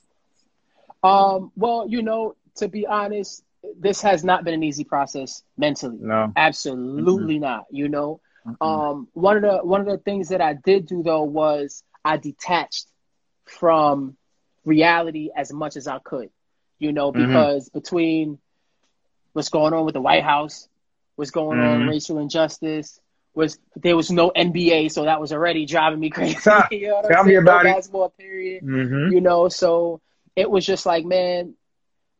[1.03, 3.43] Um, well, you know, to be honest,
[3.79, 5.97] this has not been an easy process mentally.
[5.99, 6.31] No.
[6.35, 7.65] Absolutely not.
[7.71, 8.21] You know,
[8.61, 12.17] um, one of the one of the things that I did do though was I
[12.17, 12.87] detached
[13.45, 14.15] from
[14.65, 16.29] reality as much as I could.
[16.79, 17.15] You know, Mhm.
[17.27, 18.39] because between
[19.33, 20.67] what's going on with the White House,
[21.15, 21.87] what's going on Mhm.
[21.87, 22.99] racial injustice,
[23.33, 26.37] was there was no NBA, so that was already driving me crazy.
[26.71, 27.73] you know Tell me about no it.
[27.75, 29.13] basketball period Mm-hmm.
[29.13, 30.01] you know so
[30.35, 31.53] it was just like man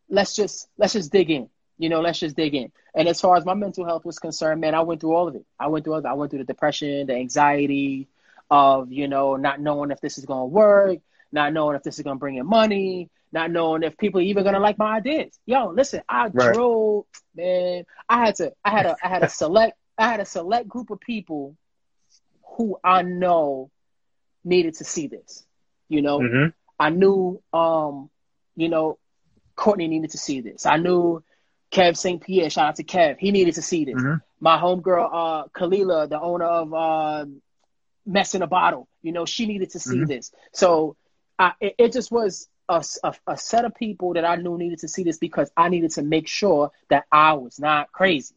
[0.10, 3.36] let's just let's just dig in you know let's just dig in and as far
[3.38, 5.84] as my mental health was concerned man i went through all of it i went
[5.86, 6.06] through it.
[6.06, 8.08] i went through the depression the anxiety
[8.50, 10.98] of you know not knowing if this is going to work
[11.32, 14.24] not knowing if this is going to bring in money not knowing if people are
[14.24, 16.54] even going to like my ideas yo listen i Right.
[16.54, 20.26] drove man i had to i had a i had a select i had a
[20.26, 21.56] select group of people
[22.58, 23.70] who i know
[24.44, 25.46] needed to see this
[25.90, 26.50] you know Mm-hmm.
[26.82, 28.10] I knew, um,
[28.56, 28.98] you know,
[29.58, 30.66] Courtney needed to see this.
[30.66, 31.24] I knew
[31.74, 32.22] Kev St.
[32.22, 33.96] Pierre, shout out to Kev, he needed to see this.
[34.02, 34.22] Mhm.
[34.40, 37.26] My homegirl, uh, Kalila, the owner of uh,
[38.06, 40.08] Mess in a Bottle, you know, she needed to see Mhm.
[40.08, 40.32] this.
[40.54, 40.96] So
[41.38, 44.80] I, it, it just was a, a, a set of people that I knew needed
[44.80, 48.36] to see this because I needed to make sure that I was not crazy.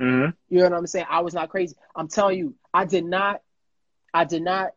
[0.00, 0.30] Mm-hmm.
[0.48, 1.06] You know what I'm saying?
[1.08, 1.76] I was not crazy.
[1.94, 3.42] I'm telling you, I did not,
[4.12, 4.70] I did not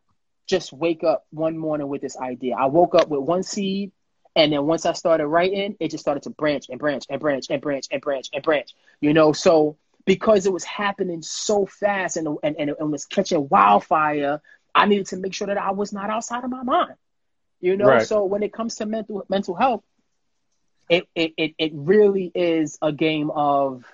[0.46, 2.54] just wake up one morning with this idea.
[2.56, 3.92] I woke up with one seed,
[4.36, 7.46] and then once I started writing, it just started to branch and branch and branch
[7.50, 8.74] and branch and branch and branch.
[9.00, 13.48] You know, so because it was happening so fast and and, and it was catching
[13.48, 14.40] wildfire,
[14.74, 16.94] I needed to make sure that I was not outside of my mind.
[17.60, 18.00] You know, Right.
[18.00, 19.82] so when it comes to mental mental health,
[20.88, 23.84] it it it, it really is a game of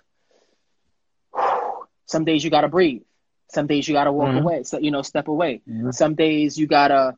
[2.13, 3.03] some days you gotta breathe.
[3.57, 4.43] Some days you gotta walk Mhm.
[4.43, 4.63] away.
[4.65, 5.63] So you know, step away.
[5.69, 5.93] Mhm.
[5.95, 7.17] Some days you gotta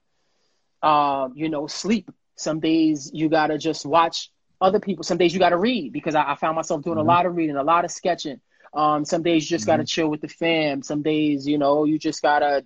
[0.83, 2.11] um, you know, sleep.
[2.37, 4.31] Some days you gotta just watch
[4.61, 5.05] other people.
[5.05, 7.07] Some days you gotta read because I, I found myself doing Mhm.
[7.07, 8.41] a lot of reading, a lot of sketching.
[8.75, 10.83] Um, some days you just gotta chill with the fam.
[10.83, 12.65] Some days, you know, you just gotta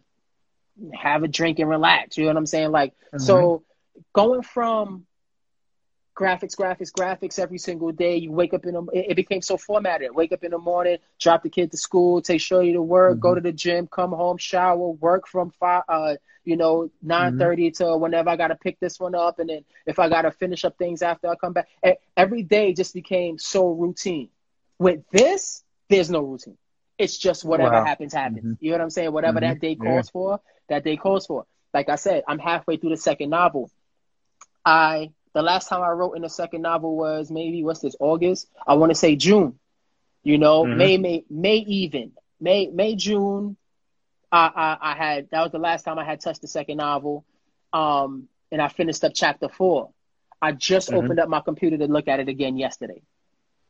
[0.94, 2.16] have a drink and relax.
[2.16, 2.70] You know what I'm saying?
[2.70, 3.62] Like so
[4.14, 5.06] going from
[6.18, 8.16] graphics, graphics, graphics every single day.
[8.16, 10.14] You wake up in the, it, became so formatted.
[10.14, 13.34] Wake up in the morning, drop the kid to school, take Shorty to work, go
[13.34, 17.96] to the gym, come home, shower, work from five, uh, you know, nine thirty to
[17.96, 20.64] whenever I got to pick this one up, and then if I got to finish
[20.64, 21.68] up things after I come back.
[22.16, 24.28] Every day just became so routine.
[24.78, 26.56] With this, there's no routine.
[26.98, 27.84] It's just whatever Wow.
[27.84, 28.44] happens, happens.
[28.44, 28.56] Mhm.
[28.60, 29.12] You know what I'm saying?
[29.12, 29.60] Whatever that Mhm.
[29.60, 29.84] day Yeah.
[29.84, 31.46] calls for, that day calls for.
[31.72, 33.70] Like I said, I'm halfway through the second novel.
[34.64, 38.48] I the last time I wrote in the second novel was maybe what's this August?
[38.66, 39.58] I want to say June.
[40.24, 40.76] You know, Mhm.
[40.76, 43.56] May, May, May even May, May, June.
[44.32, 44.50] I,
[44.82, 47.24] I, I had that was the last time I had touched the second novel,
[47.72, 49.90] um, and I finished up chapter four.
[50.42, 50.94] I just Mhm.
[50.94, 53.02] opened up my computer to look at it again yesterday.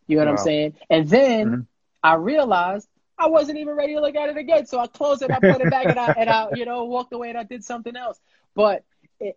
[0.07, 0.75] You know what I'm saying?
[0.91, 1.67] And then Mhm.
[2.03, 4.67] I realized I wasn't even ready to look at it again.
[4.67, 7.13] So I closed it, I put it back, and I and I you know walked
[7.13, 8.21] away and I did something else.
[8.55, 8.85] But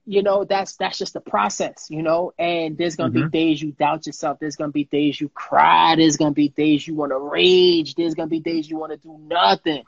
[0.05, 2.33] you know that's that's just the process, you know.
[2.37, 3.13] And there's gonna Mhm.
[3.13, 4.39] be days you doubt yourself.
[4.39, 5.95] There's gonna be days you cry.
[5.95, 7.95] There's gonna be days you want to rage.
[7.95, 9.83] There's gonna be days you want to do nothing,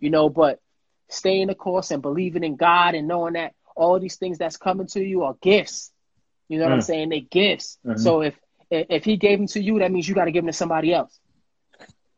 [0.00, 0.28] you know.
[0.28, 0.60] But
[1.08, 4.86] staying the course and believing in God and knowing that all these things that's coming
[4.88, 5.92] to you are gifts.
[6.48, 6.82] You know what I'm Mm.
[6.82, 7.08] saying?
[7.10, 7.78] They're gifts.
[7.84, 7.98] Mhm.
[7.98, 8.38] So if
[8.70, 10.92] if He gave them to you, that means you got to give them to somebody
[10.92, 11.18] else.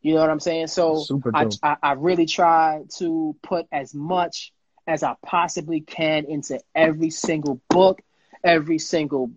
[0.03, 0.69] You know what I'm saying?
[0.69, 1.47] So I.
[1.63, 4.53] I I really try to put as much
[4.91, 8.01] as I possibly can into every single book,
[8.43, 9.31] every single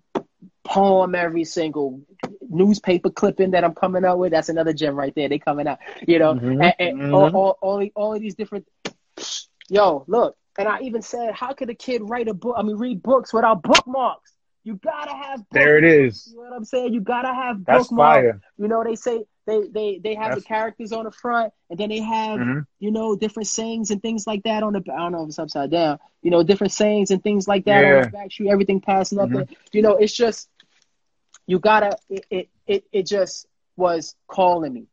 [0.64, 2.02] poem, every single
[2.50, 4.32] newspaper clipping that I'm coming out with.
[4.32, 5.30] That's another gem right there.
[5.30, 6.64] They coming out, you know, Mhm.
[6.64, 7.14] and, and Mhm.
[7.14, 8.68] all, all, all, all of these different.
[9.70, 12.56] Yo, look, and I even said, how could a kid write a book?
[12.58, 14.32] I mean, read books without bookmarks?
[14.64, 15.40] You gotta have.
[15.50, 15.66] Bookmarks.
[15.66, 16.28] There it is.
[16.32, 16.94] You know what I'm saying?
[16.94, 18.22] You gotta have That's bookmarks.
[18.22, 18.42] fire.
[18.58, 21.78] You know, they say they they they have That's- the characters on the front, and
[21.80, 22.66] then they have Mhm.
[22.80, 24.84] you know different sayings and things like that on the.
[24.92, 26.00] I don't know if it's upside down.
[26.22, 28.02] You know, different sayings and things like that on Yeah.
[28.06, 28.48] the back sheet.
[28.48, 29.34] Everything passing up Mhm.
[29.34, 29.48] there.
[29.74, 30.50] You know, it's just
[31.46, 31.98] you gotta.
[32.10, 34.88] It, it it it just was calling me,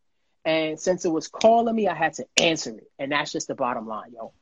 [0.45, 3.55] and since it was calling me, I had to answer it, and that's just the
[3.55, 4.33] bottom line, yo.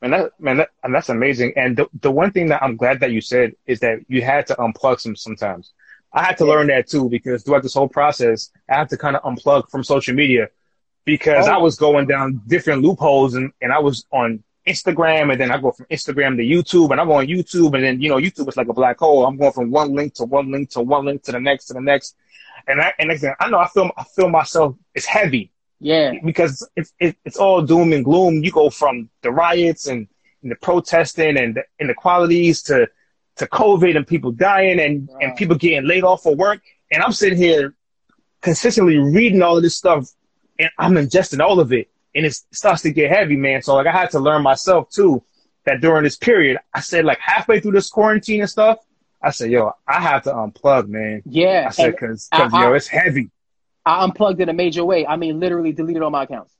[0.00, 1.54] Man, that man, that, and that's amazing.
[1.56, 4.46] And the the one thing that I'm glad that you said is that you had
[4.48, 5.72] to unplug some sometimes.
[6.14, 6.50] I had to Yeah.
[6.52, 9.82] learn that too because throughout this whole process, I had to kind of unplug from
[9.84, 10.48] social media
[11.04, 11.52] because Oh.
[11.52, 15.58] I was going down different loopholes and, and I was on Instagram and then I
[15.58, 18.56] go from Instagram to YouTube and I'm on YouTube and then you know YouTube is
[18.56, 19.26] like a black hole.
[19.26, 21.74] I'm going from one link to one link to one link to the next to
[21.74, 22.14] the next.
[22.68, 26.12] And I and next thing I know I feel I feel myself it's heavy Yeah,
[26.24, 28.44] because it's it, it's all doom and gloom.
[28.44, 30.06] You go from the riots and,
[30.42, 32.86] and the protesting and the inequalities to
[33.36, 36.60] to COVID and people dying and and people getting laid off for work.
[36.90, 37.74] And I'm sitting here
[38.40, 40.08] consistently reading all of this stuff,
[40.58, 43.62] and I'm ingesting all of it, and it starts to get heavy, man.
[43.62, 45.22] So like I had to learn myself too
[45.64, 48.78] that during this period, I said like halfway through this quarantine and stuff,
[49.22, 51.22] I said, yo, I have to unplug, man.
[51.24, 51.66] yeah.
[51.68, 53.30] I said because I- I- yo, it's heavy.
[53.86, 55.06] I unplugged in a major way.
[55.06, 56.52] I mean, literally deleted all my accounts.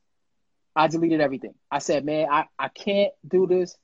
[0.75, 1.55] I deleted everything.
[1.71, 3.77] I said, man, I, I can't do this,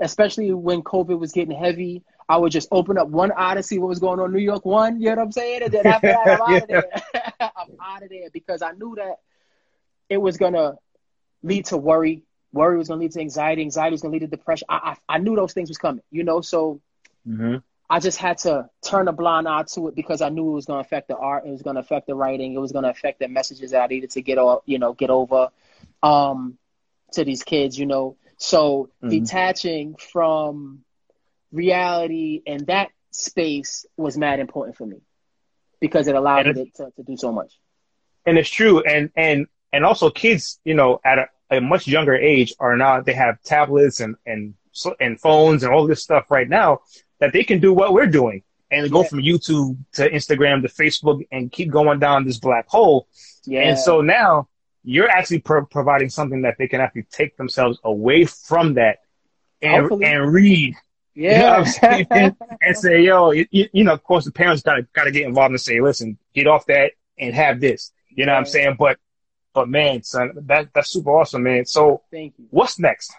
[0.00, 2.02] especially when COVID was getting heavy.
[2.28, 4.64] I would just open up one eye to see what was going on New York
[4.64, 5.62] one, you know what I'm saying?
[5.62, 6.84] And then after that, I'm out of there.
[7.40, 9.20] I'm out of there because I knew that
[10.08, 10.76] it was going to
[11.42, 12.22] lead to worry.
[12.52, 13.62] Worry was going to lead to anxiety.
[13.62, 14.66] Anxiety was going to lead to depression.
[14.68, 16.40] I, I, I knew those things was coming, you know?
[16.40, 16.80] So
[17.26, 17.56] Mm-hmm.
[17.88, 20.66] I just had to turn a blind eye to it because I knew it was
[20.66, 22.84] going to affect the art, it was going to affect the writing, it was going
[22.84, 25.50] to affect the messages that I needed to get off, you know, get over
[26.02, 26.58] um,
[27.12, 28.16] to these kids, you know.
[28.38, 29.10] So Mhm.
[29.10, 30.84] detaching from
[31.52, 34.98] reality and that space was mad important for me
[35.80, 37.52] because it allowed me to, to, to do so much.
[38.26, 41.26] and it's true and and and also kids you know at a,
[41.56, 44.54] a much younger age are now they have tablets and and
[45.00, 46.80] and phones and all this stuff right now
[47.20, 49.08] that they can do what we're doing and go Yeah.
[49.08, 53.06] from YouTube to Instagram to Facebook and keep going down this black hole.
[53.46, 53.60] Yeah.
[53.60, 54.48] And so now
[54.86, 59.00] you're actually pro- providing something that they can actually take themselves away from that
[59.60, 60.06] and, Hopefully.
[60.06, 60.76] and read.
[61.14, 61.50] You know yeah.
[61.50, 62.36] what I'm saying?
[62.62, 65.26] and say, yo, you, you know, of course, the parents got to got to get
[65.26, 67.90] involved and say, listen, get off that and have this.
[68.10, 68.76] You know what I'm saying?
[68.78, 68.98] But,
[69.54, 71.66] but man, son, that that's super awesome, man.
[71.66, 72.46] So, Thank you.
[72.50, 73.12] what's next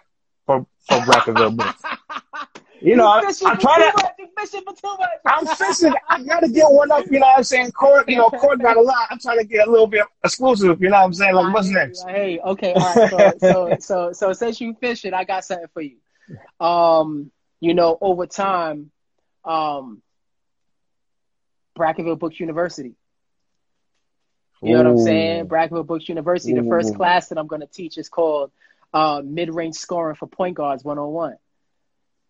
[0.45, 1.83] for for Brackenville Books?
[2.79, 4.11] You know, I, I'm trying too to.
[4.37, 5.09] Much, you fishing for too much.
[5.25, 5.93] I'm fishing.
[6.07, 7.05] I gotta get one up.
[7.05, 7.71] You know what I'm saying?
[7.71, 9.07] Court, you know, Court got a lot.
[9.09, 10.81] I'm trying to get a little bit exclusive.
[10.81, 11.35] You know what I'm saying?
[11.35, 12.05] Like, what's next?
[12.07, 13.09] Hey, okay, all right.
[13.09, 15.97] So, so, so, so, since you fishing, I got something for you.
[16.59, 18.91] Um, you know, over time,
[19.43, 20.01] um,
[21.77, 22.95] Brackenville Books University.
[24.61, 25.47] You know what I'm saying?
[25.47, 26.53] Brackenville Books University.
[26.53, 28.51] The first class that I'm going to teach is called
[28.93, 31.35] uh, Mid-Range Scoring for Point Guards 101.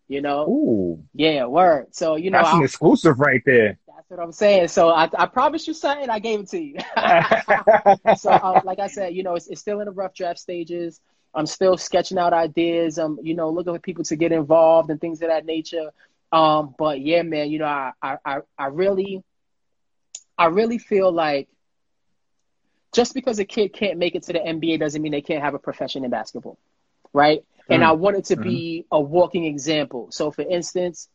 [0.08, 1.94] You know, Ooh, yeah, word.
[1.94, 3.78] So you know, that's an I, exclusive right there.
[3.86, 4.68] that's what I'm saying.
[4.68, 6.08] So I, I promised you something.
[6.08, 6.78] I gave it to you.
[8.16, 11.00] so uh, like I said, you know, it's, it's still in the rough draft stages.
[11.34, 12.98] I'm still sketching out ideas.
[12.98, 15.90] Um, you know, looking for people to get involved and things of that nature.
[16.32, 19.22] Um, but yeah, man, you know, I, I, I really,
[20.36, 21.48] I really feel like
[22.92, 25.54] just because a kid can't make it to the NBA doesn't mean they can't have
[25.54, 26.58] a profession in basketball,
[27.12, 27.44] right?
[27.70, 27.86] And Mm.
[27.86, 30.08] I want it to be a walking example.
[30.10, 31.08] So, for instance,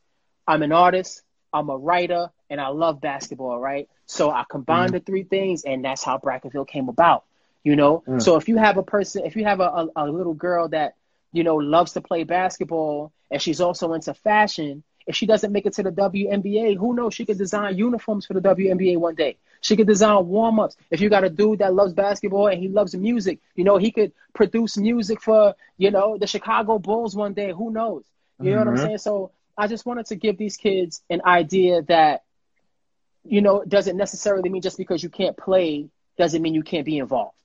[0.47, 1.21] I'm an artist,
[1.53, 3.87] I'm a writer, and I love basketball, right?
[4.05, 7.23] So I combined the three things, and that's how Brackenville came about.
[7.63, 8.21] You know, Mm.
[8.21, 10.95] so if you have a person, if you have a, a, a little girl that
[11.31, 15.65] you know loves to play basketball, and she's also into fashion, if she doesn't make
[15.65, 17.13] it to the WNBA, who knows?
[17.13, 19.37] She could design uniforms for the WNBA one day.
[19.63, 20.77] She could design warm ups.
[20.91, 23.91] If you got a dude that loves basketball and he loves music, you know, he
[23.91, 27.51] could produce music for, you know, the Chicago Bulls one day.
[27.51, 28.05] Who knows?
[28.41, 28.77] You know what I'm Mhm.
[28.77, 28.99] saying?
[28.99, 32.23] So I just wanted to give these kids an idea that,
[33.23, 36.85] you know, it doesn't necessarily mean just because you can't play doesn't mean you can't
[36.85, 37.37] be involved.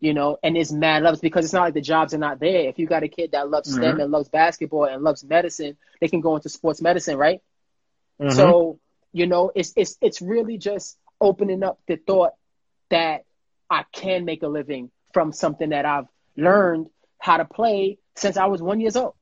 [0.00, 2.68] You know, and it's mad loves because it's not like the jobs are not there.
[2.68, 6.08] If you got a kid that loves STEM and loves basketball and loves medicine, they
[6.08, 7.40] can go into sports medicine, right?
[8.20, 8.58] Mhm.
[8.58, 8.78] So,
[9.12, 12.32] you know, it's it's it's really just opening up the thought
[12.90, 13.24] that
[13.70, 16.06] I can make a living from something that I've
[16.36, 19.14] learned how to play since I was one years old.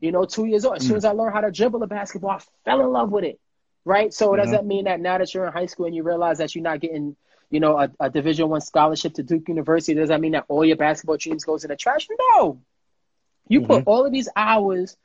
[0.00, 0.76] You know, two years old.
[0.76, 3.24] As soon as I learned how to dribble a basketball, I fell in love with
[3.24, 3.40] it.
[3.84, 4.12] Right.
[4.12, 4.52] So does Mhm.
[4.52, 6.80] that mean that now that you're in high school and you realize that you're not
[6.80, 7.16] getting,
[7.50, 10.64] you know, a, a Division One scholarship to Duke University, does that mean that all
[10.64, 12.08] your basketball dreams goes in the trash?
[12.34, 12.60] No.
[13.48, 14.96] You put all of these hours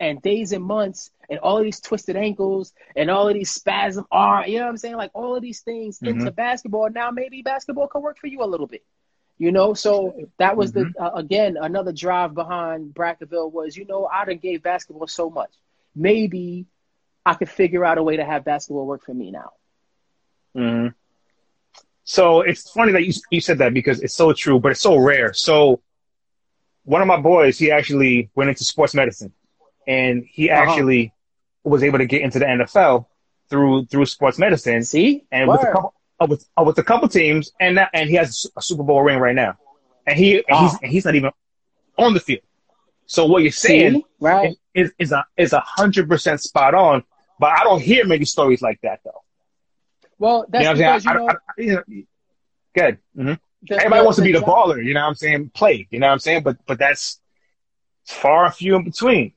[0.00, 4.06] and days and months and all of these twisted ankles and all of these spasm
[4.10, 4.96] arm, you know what I'm saying?
[4.96, 6.88] Like all of these things into basketball.
[6.90, 8.84] Now maybe basketball can work for you a little bit.
[9.38, 14.06] You know, so that was the uh, again another drive behind Brackenville was you know
[14.06, 15.50] I done gave basketball so much.
[15.94, 16.66] Maybe
[17.24, 19.52] I could figure out a way to have basketball work for me now.
[20.56, 20.94] Mhm.
[22.04, 24.96] So it's funny that you you said that because it's so true, but it's so
[24.96, 25.32] rare.
[25.32, 25.80] So
[26.84, 29.32] one of my boys, he actually went into sports medicine,
[29.88, 30.62] and he Uh-huh.
[30.70, 31.12] actually
[31.64, 33.06] was able to get into the NFL
[33.50, 37.08] through through sports medicine, See, and with a couple uh, with uh, with a couple
[37.08, 39.56] teams, and and he has a Super Bowl ring right now,
[40.06, 40.78] and he and he's Ah.
[40.82, 41.30] and he's not even
[41.96, 42.42] on the field.
[43.06, 44.04] So what you're saying See?
[44.20, 44.54] right?
[44.74, 47.02] is is a is a hundred percent spot on,
[47.40, 49.22] but I don't hear many stories like that though.
[50.18, 51.16] Well, that's You know because saying?
[51.16, 52.02] you know I- I- you know,
[52.74, 52.98] Good.
[53.16, 53.32] hmm
[53.62, 55.50] the- Everybody the- wants to be the job- baller, you know what I'm saying?
[55.54, 56.42] Play, you know what I'm saying?
[56.42, 57.20] But but that's
[58.04, 59.32] far and few in between.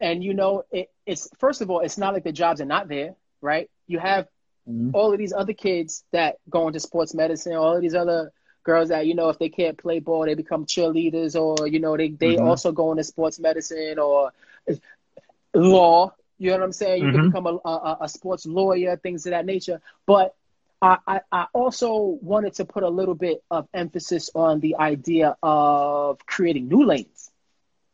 [0.00, 2.88] And you know it, it's first of all it's not like the jobs are not
[2.88, 4.26] there right you have
[4.66, 4.92] Mhm.
[4.92, 8.30] all of these other kids that go into sports medicine all of these other
[8.64, 11.96] girls that you know if they can't play ball they become cheerleaders or you know
[11.96, 12.38] they, they Mhm.
[12.38, 14.32] also go into sports medicine or
[15.54, 17.22] law you know what i'm saying you can Mhm.
[17.22, 20.34] become a, a, a sports lawyer things of that nature but
[20.80, 25.36] I, I, I also wanted to put a little bit of emphasis on the idea
[25.42, 27.30] of creating new lanes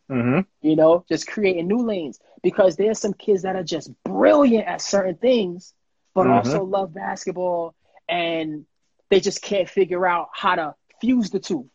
[0.08, 4.66] hmm you know, just creating new lanes because there's some kids that are just brilliant
[4.66, 5.74] at certain things,
[6.14, 6.34] but Mhm.
[6.36, 7.74] also love basketball
[8.08, 8.64] and
[9.10, 11.68] they just can't figure out how to fuse the two.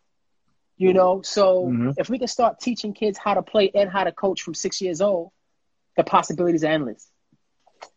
[0.78, 1.94] You know, so Mhm.
[1.98, 4.82] if we can start teaching kids how to play and how to coach from six
[4.82, 5.32] years old,
[5.98, 7.12] the possibilities are endless.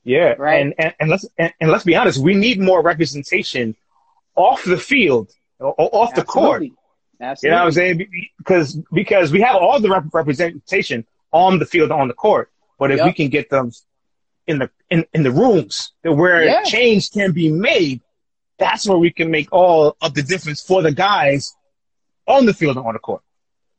[0.04, 0.62] Yeah, Right.
[0.62, 3.76] and, and and let's and, and let's be honest, we need more representation
[4.34, 6.64] off the field or, or off the court.
[7.22, 7.46] Absolutely.
[7.46, 8.08] You know what I'm saying?
[8.38, 12.90] Because because we have all the rep- representation on the field on the court, but
[12.90, 13.06] if Yep.
[13.06, 13.70] we can get them
[14.46, 16.62] in the in, in the rooms where Yeah.
[16.64, 18.00] change can be made,
[18.58, 21.54] that's where we can make all of the difference for the guys
[22.26, 23.22] on the field and on the court.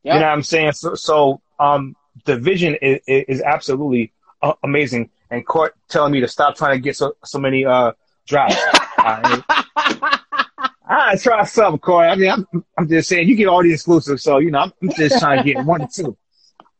[0.04, 0.14] Yep.
[0.14, 0.72] You know what I'm saying?
[0.72, 5.10] So, so um, the vision is, is absolutely uh, amazing.
[5.30, 7.92] and Court telling me to stop trying to get so so many uh
[8.26, 8.56] drops.
[10.86, 12.08] I try something, Corey.
[12.08, 14.72] I mean, I'm, I'm just saying you get all the exclusives, so you know, I'm,
[14.82, 16.16] I'm just trying to get one or two.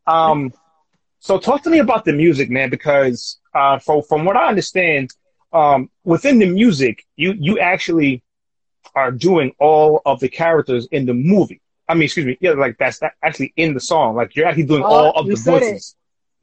[0.07, 0.53] Um,
[1.21, 5.11] so talk to me about the music, man, because uh, from from what I understand,
[5.53, 8.23] um, within the music, you you actually
[8.95, 11.63] are doing all of the characters in the movie.
[11.89, 14.17] I mean, excuse me, yeah, like that's actually in the song.
[14.17, 15.83] Like you're actually doing Oh, all of the said it.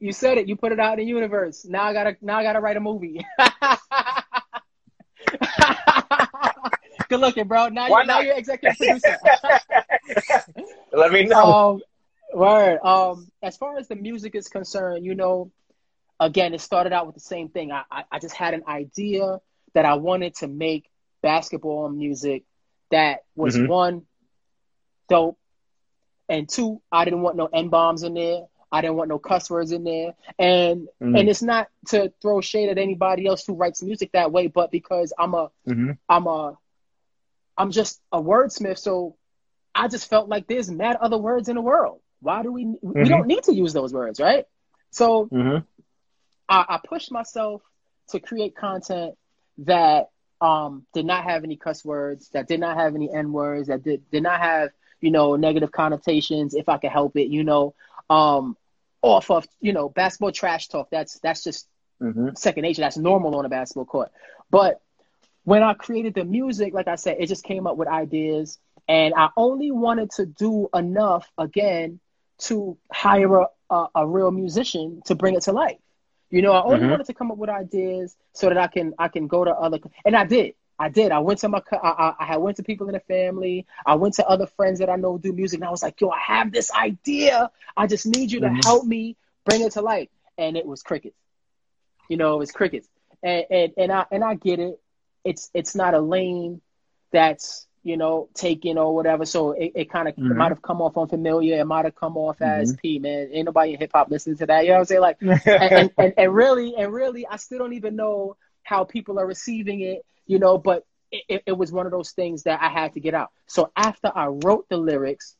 [0.00, 0.48] You said it.
[0.48, 1.64] You put it out in the universe.
[1.64, 2.16] Now I gotta.
[2.20, 3.24] Now I gotta write a movie.
[7.12, 7.68] Good looking, bro.
[7.68, 9.18] Now Why you're now you're executive producer.
[10.94, 11.52] Let me know.
[11.52, 11.80] um,
[12.32, 12.78] word.
[12.82, 15.50] Um, as far as the music is concerned, you know,
[16.18, 17.70] again, it started out with the same thing.
[17.70, 19.42] I, I, I just had an idea
[19.74, 20.88] that I wanted to make
[21.22, 22.44] basketball music
[22.90, 23.68] that was Mhm.
[23.68, 24.02] one
[25.10, 25.38] dope,
[26.30, 28.46] and two, I didn't want no n bombs in there.
[28.72, 31.18] I didn't want no cuss words in there, and Mhm.
[31.18, 34.70] and it's not to throw shade at anybody else who writes music that way, but
[34.70, 35.98] because I'm a Mhm.
[36.08, 36.56] I'm a
[37.62, 39.16] I'm just a wordsmith, so
[39.74, 42.00] I just felt like there's mad other words in the world.
[42.20, 43.08] Why do we we Mhm.
[43.08, 44.46] don't need to use those words, right?
[44.90, 45.66] So Mhm.
[46.48, 47.62] I, I pushed myself
[48.10, 49.14] to create content
[49.58, 50.10] that
[50.40, 53.84] um did not have any cuss words, that did not have any N words, that
[53.84, 57.74] did did not have, you know, negative connotations if I could help it, you know,
[58.10, 58.56] um
[59.02, 60.90] off of, you know, basketball trash talk.
[60.90, 61.68] That's that's just
[62.00, 62.36] Mhm.
[62.36, 62.82] second nature.
[62.82, 64.12] That's normal on a basketball court.
[64.50, 64.81] But
[65.44, 69.14] when I created the music, like I said, it just came up with ideas, and
[69.16, 72.00] I only wanted to do enough again
[72.40, 75.78] to hire a, a, a real musician to bring it to life.
[76.30, 76.88] You know, I only Mhm.
[76.88, 79.78] wanted to come up with ideas so that I can I can go to other,
[80.04, 80.54] and I did.
[80.78, 81.12] I did.
[81.12, 83.66] I went to my, I, I, I went to people in the family.
[83.86, 86.08] I went to other friends that I know do music, and I was like, "Yo,
[86.10, 87.50] I have this idea.
[87.76, 88.62] I just need you to Mhm.
[88.62, 91.16] help me bring it to life." And it was crickets.
[92.08, 92.88] You know, it was crickets,
[93.22, 94.80] and and, and I and I get it.
[95.24, 96.60] It's it's not a lane
[97.12, 99.24] that's you know taken or whatever.
[99.24, 100.36] So it, it kind of Mhm.
[100.36, 101.58] might have come off unfamiliar.
[101.60, 103.30] It might have come off as P man.
[103.32, 104.62] Ain't nobody in hip hop listening to that.
[104.62, 105.00] You know what I'm saying?
[105.00, 109.18] Like and, and, and, and really and really I still don't even know how people
[109.18, 112.68] are receiving it, you know, but it, it, was one of those things that I
[112.68, 113.30] had to get out.
[113.46, 115.36] So after I wrote the lyrics,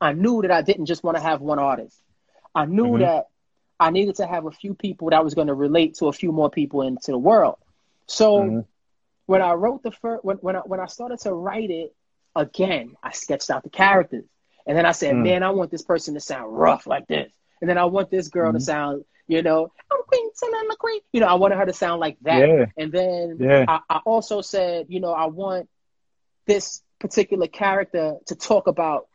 [0.00, 1.98] I knew that I didn't just want to have one artist.
[2.54, 2.98] I knew Mhm.
[2.98, 3.28] that
[3.80, 6.32] I needed to have a few people that was going to relate to a few
[6.32, 7.56] more people into the world.
[8.06, 8.64] So Mhm.
[9.26, 11.94] When I wrote the first, when, when I when I started to write it
[12.36, 14.24] again, I sketched out the characters,
[14.66, 15.22] and then I said, Mm.
[15.22, 18.28] "Man, I want this person to sound rough like this," and then I want this
[18.28, 18.62] girl to Mhm.
[18.62, 21.00] sound, you know, I'm Queen Son the Queen.
[21.12, 22.48] You know, I wanted her to sound like that.
[22.48, 22.66] Yeah.
[22.76, 23.64] And then Yeah.
[23.68, 25.68] I, I also said, you know, I want
[26.46, 29.08] this particular character to talk about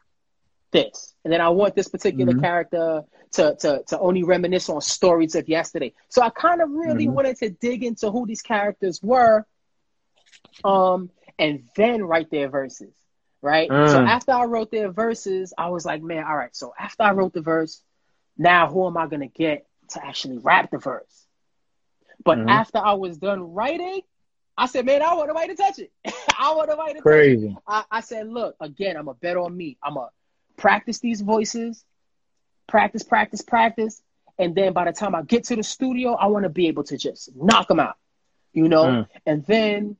[0.72, 1.14] this.
[1.24, 2.42] And then I want this particular Mhm.
[2.42, 3.04] character
[3.34, 5.94] to, to, to only reminisce on stories of yesterday.
[6.10, 7.14] So I kind of really Mhm.
[7.14, 9.46] wanted to dig into who these characters were
[10.64, 12.94] um, and then write their verses,
[13.42, 13.76] right?
[13.84, 14.06] So Mm.
[14.06, 17.34] after I wrote their verses, I was like, man, all right, so after I wrote
[17.34, 17.84] the verse,
[18.38, 21.28] now who am I going to get to actually rap the verse?
[22.24, 22.48] But Mhm.
[22.48, 24.02] after I was done writing,
[24.58, 25.92] I said, man, I want nobody to touch it.
[26.40, 27.40] I want nobody to touch it.
[27.42, 27.58] Crazy.
[27.68, 29.78] I, I said, look, again, I'm a bet on me.
[29.84, 30.10] I'm a
[30.58, 31.86] practice these voices,
[32.68, 34.02] practice, practice, practice,
[34.38, 36.84] and then by the time I get to the studio, I want to be able
[36.86, 37.98] to just knock them out,
[38.54, 39.00] you know.
[39.02, 39.08] Mm.
[39.26, 39.98] And then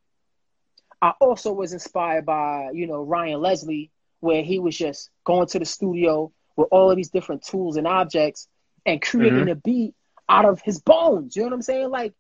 [1.02, 5.60] I also was inspired by, you know, Ryan Leslie, where he was just going to
[5.60, 8.48] the studio with all of these different tools and objects
[8.86, 9.52] and creating Mhm.
[9.52, 9.94] a beat
[10.30, 11.36] out of his bones.
[11.36, 11.90] You know what I'm saying?
[11.90, 12.14] Like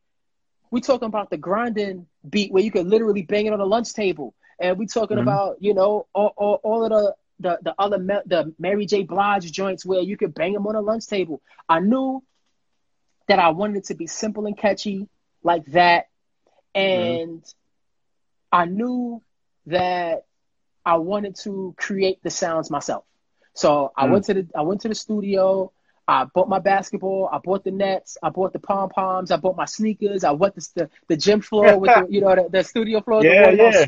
[0.71, 3.93] we talking about the grinding beat where you could literally bang it on a lunch
[3.93, 5.19] table, and we talking Mhm.
[5.19, 9.03] about you know all, all, all of the the the other the Mary J.
[9.03, 11.41] Blige joints where you could bang them on a lunch table.
[11.67, 12.23] I knew
[13.27, 15.07] that I wanted it to be simple and catchy
[15.43, 16.05] like that,
[16.75, 17.41] and
[18.51, 19.21] I knew
[19.67, 20.25] that
[20.85, 23.05] I wanted to create the sounds myself.
[23.53, 24.11] So I Mm.
[24.11, 25.71] went to the I went to the studio.
[26.07, 27.29] I bought my basketball.
[27.31, 28.17] I bought the nets.
[28.23, 29.31] I bought the pom poms.
[29.31, 30.23] I bought my sneakers.
[30.23, 33.25] I went to the, the gym floor with the you know the, the studio floor.
[33.25, 33.85] Yeah, the yeah.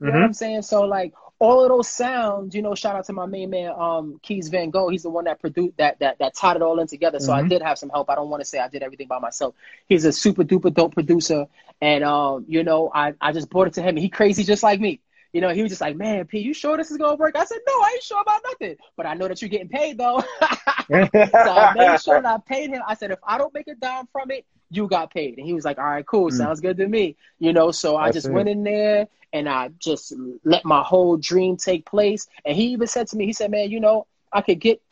[0.00, 0.62] You know what I'm saying?
[0.62, 4.20] So like all of those sounds, you know, shout out to my main man, um,
[4.22, 4.88] Keys Van Gogh.
[4.90, 7.18] He's the one that produced that that that tied it all in together.
[7.18, 7.48] So I Mhm.
[7.48, 8.10] did have some help.
[8.10, 9.54] I don't want to say I did everything by myself.
[9.88, 11.46] He's a super duper dope producer,
[11.80, 13.96] and um, you know, I I just brought it to him.
[13.96, 15.00] He crazy just like me.
[15.32, 17.36] You know, he was just like, man, P, you sure this is gonna work?
[17.36, 19.96] I said, no, I ain't sure about nothing, but I know that you're getting paid
[19.98, 20.22] though.
[21.42, 22.82] so I made sure that I paid him.
[22.86, 25.38] I said, if I don't make a dime from it, you got paid.
[25.38, 26.32] And he was like, all right, cool, Mm.
[26.32, 27.16] sounds good to me.
[27.38, 28.32] You know, so I That's just it.
[28.32, 30.12] went in there and I just
[30.44, 32.26] let my whole dream take place.
[32.44, 34.82] And he even said to me, he said, man, you know, I could get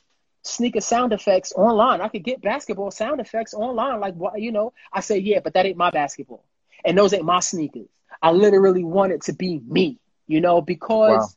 [0.43, 2.01] sneaker sound effects online.
[2.01, 4.01] I could get basketball sound effects online.
[4.01, 6.45] Like what you know, I say, yeah, but that ain't my basketball.
[6.85, 7.89] And those ain't my sneakers.
[8.23, 11.37] I literally want it to be me, you know, because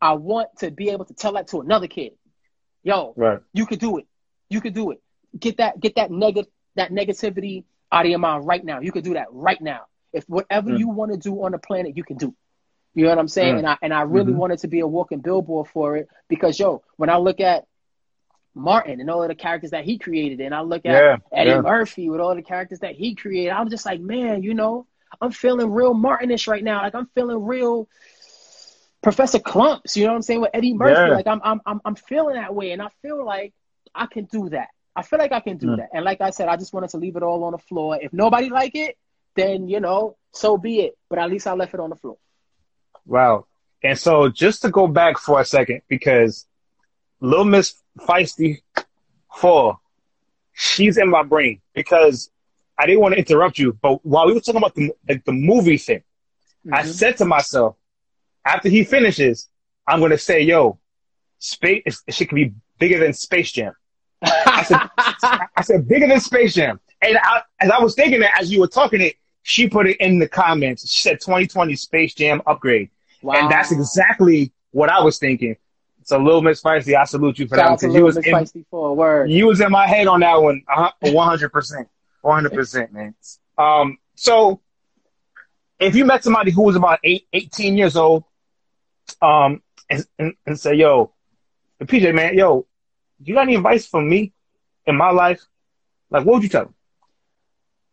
[0.00, 0.10] wow.
[0.10, 2.12] I want to be able to tell that to another kid.
[2.82, 3.40] Yo, right.
[3.52, 4.06] you could do it.
[4.48, 5.02] You could do it.
[5.38, 8.80] Get that get that negative that negativity out of your mind right now.
[8.80, 9.82] You could do that right now.
[10.12, 10.78] If whatever mm.
[10.78, 12.34] you want to do on the planet, you can do.
[12.94, 13.56] You know what I'm saying?
[13.56, 13.58] Mm.
[13.58, 14.40] And I and I really mm-hmm.
[14.40, 17.66] wanted to be a walking billboard for it because yo, when I look at
[18.54, 21.50] Martin and all of the characters that he created, and I look at yeah, Eddie
[21.50, 21.60] yeah.
[21.60, 24.86] Murphy with all the characters that he created, I'm just like, man, you know,
[25.20, 26.82] I'm feeling real Martinish right now.
[26.82, 27.88] Like I'm feeling real
[29.02, 29.96] Professor Klumps.
[29.96, 31.12] you know what I'm saying, with Eddie Murphy.
[31.12, 33.54] Like I'm I'm I'm I'm feeling that way and I feel like
[33.94, 34.68] I can do that.
[34.94, 35.76] I feel like I can do mm.
[35.76, 35.90] that.
[35.94, 37.98] And like I said, I just wanted to leave it all on the floor.
[38.00, 38.98] If nobody like it,
[39.36, 40.98] then you know, so be it.
[41.08, 42.18] But at least I left it on the floor.
[43.10, 43.46] Wow.
[43.82, 46.46] And so just to go back for a second, because
[47.20, 48.62] Little Miss Feisty
[49.34, 49.80] Four,
[50.52, 52.30] she's in my brain because
[52.78, 55.32] I didn't want to interrupt you, but while we were talking about the like the
[55.32, 55.98] movie thing,
[56.64, 56.74] mm-hmm.
[56.74, 57.76] I said to myself,
[58.44, 59.48] after he finishes,
[59.88, 60.78] I'm gonna say, "Yo,
[61.40, 63.74] space it could be bigger than Space Jam."
[64.22, 64.80] I said,
[65.56, 68.60] I said bigger than Space Jam, and I, as I was thinking that as you
[68.60, 70.88] were talking it, she put it in the comments.
[70.88, 72.90] She said 2020 Space Jam upgrade.
[73.22, 73.34] Wow.
[73.34, 75.56] And that's exactly what I was thinking.
[76.02, 78.26] So a Little Miss Feisty, I salute you for Shout that because you was Miss
[78.26, 79.30] in, Feisty for a word.
[79.30, 81.88] You was in my head on that one, uh, one hundred percent,
[82.22, 83.14] one hundred percent, man.
[83.58, 84.60] Um, so
[85.78, 88.24] if you met somebody who was about eight, 18 years old,
[89.22, 91.12] um, and, and, and say, "Yo,
[91.82, 92.66] PJ, man, yo,
[93.22, 94.32] you got any advice for me
[94.86, 95.40] in my life?"
[96.10, 96.74] Like, what would you tell them?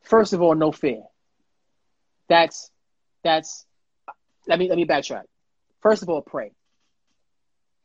[0.02, 1.04] First of all, no fear.
[2.30, 2.72] That's
[3.24, 3.66] that's
[4.48, 5.24] let me let me backtrack.
[5.82, 6.52] First of all, pray.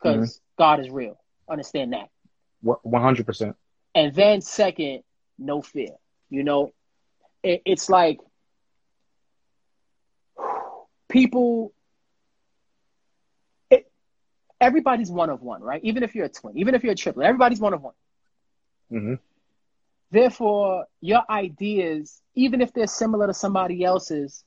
[0.01, 0.63] Because mm-hmm.
[0.63, 1.19] God is real.
[1.49, 2.09] Understand that.
[2.63, 3.57] One hundred percent.
[3.95, 5.03] And then second,
[5.39, 5.91] no fear.
[6.31, 6.73] You know,
[7.43, 8.19] it, it's like
[11.09, 11.73] people
[13.71, 13.91] it,
[14.61, 15.83] everybody's one of one, right?
[15.85, 17.95] Even if you're a twin, even if you're a triplet, everybody's one of one.
[18.91, 19.15] Mm-hmm.
[20.11, 24.45] Therefore, your ideas, even if they're similar to somebody else's,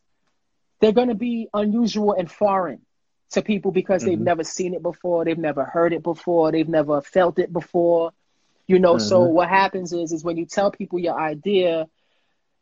[0.80, 2.82] they're going to be unusual and foreign
[3.32, 4.12] to people because mm-hmm.
[4.12, 8.12] they've never seen it before, they've never heard it before, they've never felt it before.
[8.68, 9.08] You know, mm-hmm.
[9.08, 11.88] so what happens is is when you tell people your idea,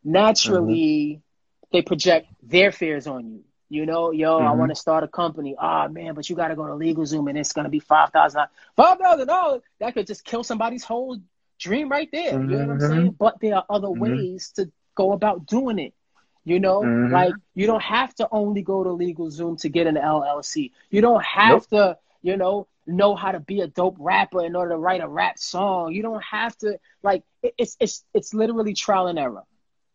[0.02, 1.66] naturally mm-hmm.
[1.72, 3.44] they project their fears on you.
[3.70, 4.58] You know, yo, I mm-hmm.
[4.58, 5.56] want to start a company.
[5.58, 7.80] Ah, oh, man, but you got to go to LegalZoom and it's going to be
[7.80, 8.42] five thousand.
[8.76, 9.62] Five thousand dollars.
[9.80, 11.18] That could just kill somebody's whole
[11.58, 12.32] dream right there.
[12.32, 12.92] You know what I'm saying?
[12.92, 13.16] Mm-hmm.
[13.18, 14.00] But there are other mm-hmm.
[14.00, 15.94] ways to go about doing it.
[16.44, 17.12] You know, mm-hmm.
[17.12, 20.72] like you don't have to only go to LegalZoom to get an LLC.
[20.90, 21.68] You don't have nope.
[21.70, 25.08] to, you know, know how to be a dope rapper in order to write a
[25.08, 25.92] rap song.
[25.92, 29.44] You don't have to like it's it's it's literally trial and error.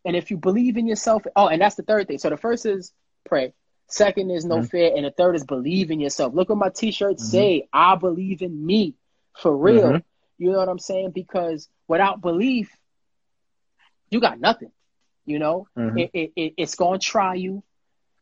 [0.04, 2.18] And if you believe in yourself, oh, and that's the third thing.
[2.18, 2.92] So the first is
[3.24, 3.52] pray.
[3.86, 4.66] Second is no mm-hmm.
[4.66, 6.32] fear, and the third is believe in yourself.
[6.32, 7.30] Look what my T-shirts mm-hmm.
[7.30, 7.68] say.
[7.72, 8.94] I believe in me,
[9.36, 9.82] for real.
[9.82, 9.98] Mm-hmm.
[10.38, 11.10] You know what I'm saying?
[11.10, 12.70] Because without belief,
[14.08, 14.70] you got nothing.
[15.30, 15.98] You know, mm-hmm.
[15.98, 17.62] it, it, it, it's going to try you.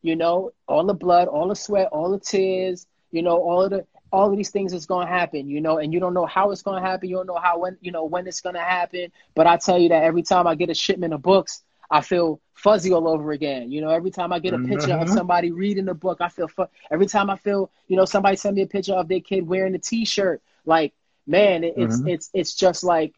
[0.02, 2.86] You know, all the blood, all the sweat, all the tears.
[3.10, 5.48] You know, all of the all of these things is going to happen.
[5.48, 7.08] You know, and you don't know how it's going to happen.
[7.08, 9.10] You don't know how when you know when it's going to happen.
[9.34, 12.40] But I tell you that every time I get a shipment of books, I feel
[12.54, 13.72] fuzzy all over again.
[13.72, 15.02] You know, every time I get a picture mm-hmm.
[15.02, 18.36] of somebody reading the book, I feel fu- every time I feel, you know, somebody
[18.36, 20.92] send me a picture of their kid wearing a t-shirt, like,
[21.26, 22.08] man, it, it's mm-hmm.
[22.08, 23.14] it's it's just like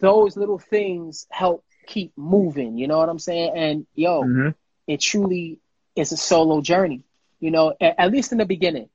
[0.00, 2.78] those little things help keep moving.
[2.78, 3.52] You know what I'm saying?
[3.56, 4.48] And yo, mm-hmm.
[4.86, 5.58] it truly
[5.96, 7.04] is a solo journey.
[7.40, 8.88] You know, at, at least in the beginning.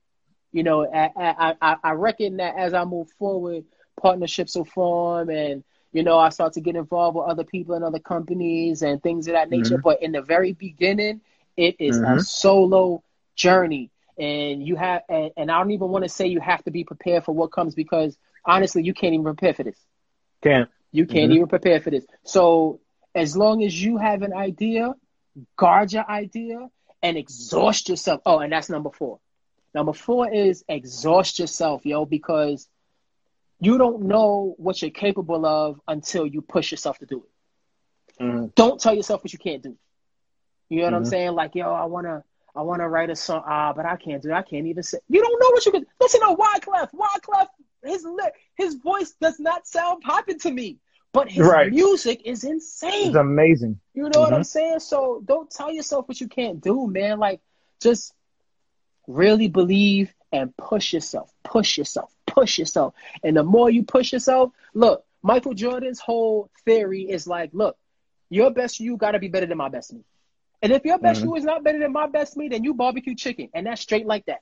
[0.52, 3.66] You know, I, I I reckon that as I move forward,
[4.00, 7.84] partnerships will form, and you know, I start to get involved with other people and
[7.84, 9.76] other companies and things of that nature.
[9.76, 9.82] Mm-hmm.
[9.82, 11.22] But in the very beginning,
[11.58, 12.20] it is mm-hmm.
[12.20, 13.04] a solo
[13.36, 16.72] journey and you have and, and I don't even want to say you have to
[16.72, 19.80] be prepared for what comes because honestly you can't even prepare for this.
[20.42, 20.70] Can't.
[20.92, 21.38] You can't mm-hmm.
[21.38, 22.06] even prepare for this.
[22.24, 22.80] So
[23.16, 24.94] as long as you have an idea,
[25.56, 26.70] guard your idea
[27.02, 28.22] and exhaust yourself.
[28.26, 29.20] Oh, and that's number four.
[29.74, 32.68] Number four is exhaust yourself, yo, because
[33.60, 38.24] you don't know what you're capable of until you push yourself to do it.
[38.24, 38.46] Mm-hmm.
[38.56, 39.76] Don't tell yourself what you can't do.
[40.70, 40.98] You know what mm-hmm.
[40.98, 41.32] I'm saying?
[41.32, 42.24] Like, yo, I wanna
[42.56, 43.44] I want to write a song.
[43.46, 44.30] Ah, but I can't do.
[44.30, 44.34] It.
[44.34, 45.00] I can't even say.
[45.10, 46.36] You don't know what you can listen to.
[46.36, 46.90] Wyclef.
[46.94, 47.48] Wyclef.
[47.84, 48.06] His
[48.56, 50.78] his voice does not sound popping to me,
[51.14, 51.72] but his right.
[51.72, 53.08] music is insane.
[53.08, 53.80] It's amazing.
[53.94, 54.20] You know mm-hmm.
[54.20, 54.80] what I'm saying?
[54.80, 57.20] So don't tell yourself what you can't do, man.
[57.20, 57.40] Like
[57.82, 58.14] just
[59.08, 61.32] really believe and push yourself.
[61.44, 62.12] Push yourself.
[62.34, 62.94] push yourself.
[63.24, 67.78] And the more you push yourself, look, Michael Jordan's whole theory is like, look,
[68.30, 70.04] your best you got to be better than my best me.
[70.62, 71.30] And if your best mm-hmm.
[71.30, 73.50] you is not better than my best me, then you barbecue chicken.
[73.54, 74.42] And that's straight like that.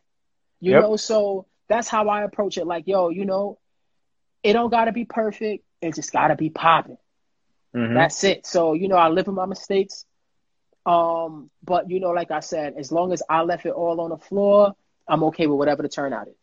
[0.60, 0.84] You yep.
[0.84, 2.66] know, so that's how I approach it.
[2.66, 3.58] Like, yo, you know,
[4.44, 5.64] it don't got to be perfect.
[5.82, 6.98] It just got to be popping.
[7.76, 7.94] Mm-hmm.
[7.94, 8.46] That's it.
[8.46, 10.06] So, you know, I live with my mistakes.
[10.86, 14.10] Um, but you know, like I said, as long as I left it all on
[14.10, 14.76] the floor,
[15.08, 16.34] I'm okay with whatever the turnout is.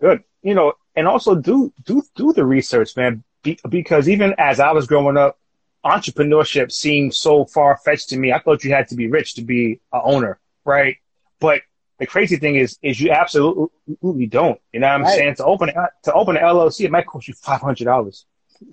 [0.00, 0.22] Good.
[0.42, 3.24] You know, and also do do do the research, man.
[3.42, 5.38] Be, because even as I was growing up,
[5.84, 8.32] entrepreneurship seemed so far fetched to me.
[8.32, 10.96] I thought you had to be rich to be a owner, right?
[11.40, 11.62] But
[11.98, 14.60] the crazy thing is, is you absolutely don't.
[14.72, 15.14] You know what I'm right.
[15.16, 15.34] saying?
[15.36, 15.70] To open
[16.04, 18.24] to open an LLC, it might cost you five hundred dollars.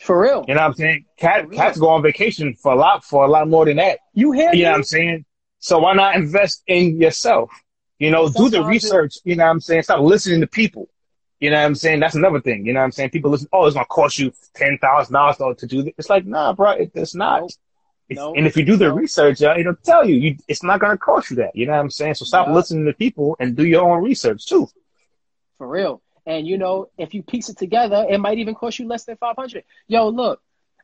[0.02, 0.46] For real.
[0.48, 1.06] You know what I'm saying?
[1.18, 4.00] Cat, cats go on vacation for a lot for a lot more than that.
[4.14, 5.26] You hear You know what I'm saying?
[5.60, 7.52] So why not invest in yourself?
[8.00, 9.16] You know, do the research.
[9.24, 9.84] You know what I'm saying?
[9.84, 10.90] Stop listening to people.
[11.40, 12.00] You know what I'm saying?
[12.00, 12.66] That's another thing.
[12.66, 13.12] You know what I'm saying?
[13.12, 15.94] People listen, oh, it's gonna cost you ten thousand dollars to do this.
[15.98, 17.42] It's like, nah, bro, it, it's not.
[17.42, 17.52] Nope.
[18.10, 18.36] Nope.
[18.38, 19.00] And if you do the nope.
[19.00, 21.56] research, uh, it'll tell you, you, it's not gonna cost you that.
[21.56, 22.16] You know what I'm saying?
[22.16, 24.68] So stop listening to people and do your own research too.
[25.58, 26.02] For real.
[26.26, 29.18] And you know, if you piece it together, it might even cost you less than
[29.18, 29.64] five hundred.
[29.88, 30.42] Yo, look,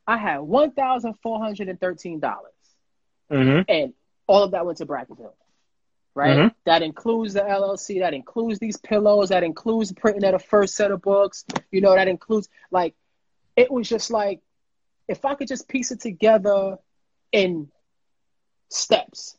[0.07, 2.53] I had one thousand four hundred and thirteen dollars,
[3.31, 3.61] mm-hmm.
[3.67, 3.93] and
[4.27, 5.33] all of that went to Brackenville.
[6.13, 6.47] Right, mm-hmm.
[6.65, 10.91] that includes the LLC, that includes these pillows, that includes printing at a first set
[10.91, 11.45] of books.
[11.71, 12.95] You know, that includes like,
[13.55, 14.41] it was just like,
[15.07, 16.77] if I could just piece it together
[17.31, 17.69] in
[18.69, 19.37] steps,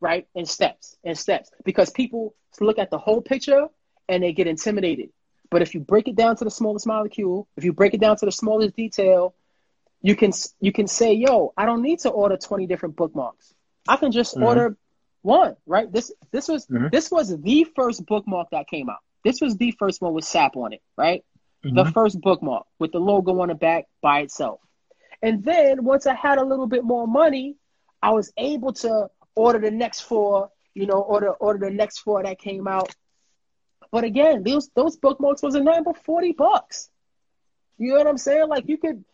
[0.00, 3.68] right, in steps, in steps, because people look at the whole picture
[4.08, 5.10] and they get intimidated
[5.50, 8.16] but if you break it down to the smallest molecule, if you break it down
[8.16, 9.34] to the smallest detail,
[10.00, 13.52] you can you can say, "Yo, I don't need to order 20 different bookmarks.
[13.86, 14.44] I can just mm-hmm.
[14.44, 14.76] order
[15.22, 15.92] one." Right?
[15.92, 16.86] This this was mm-hmm.
[16.92, 19.00] this was the first bookmark that came out.
[19.24, 21.24] This was the first one with SAP on it, right?
[21.64, 21.76] Mm-hmm.
[21.76, 24.60] The first bookmark with the logo on the back by itself.
[25.22, 27.56] And then once I had a little bit more money,
[28.02, 32.22] I was able to order the next four, you know, order order the next four
[32.22, 32.94] that came out
[33.90, 36.90] but again, those those bookmarks was a nine but forty bucks.
[37.78, 38.48] You know what I'm saying?
[38.48, 39.04] Like you could.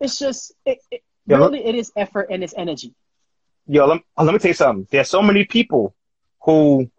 [0.00, 2.94] It's just it, it yo, really it is effort and it's energy.
[3.66, 4.88] Yo, let, uh, let me tell you something.
[4.90, 5.94] There's so many people
[6.42, 6.90] who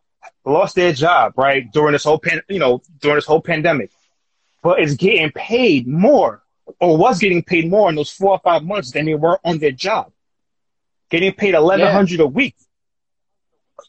[0.45, 3.91] lost their job right during this whole pan, you know, during this whole pandemic,
[4.61, 6.42] but it's getting paid more
[6.79, 9.57] or was getting paid more in those four or five months than they were on
[9.59, 10.11] their job.
[11.09, 12.25] Getting paid eleven hundred yeah.
[12.25, 12.55] a week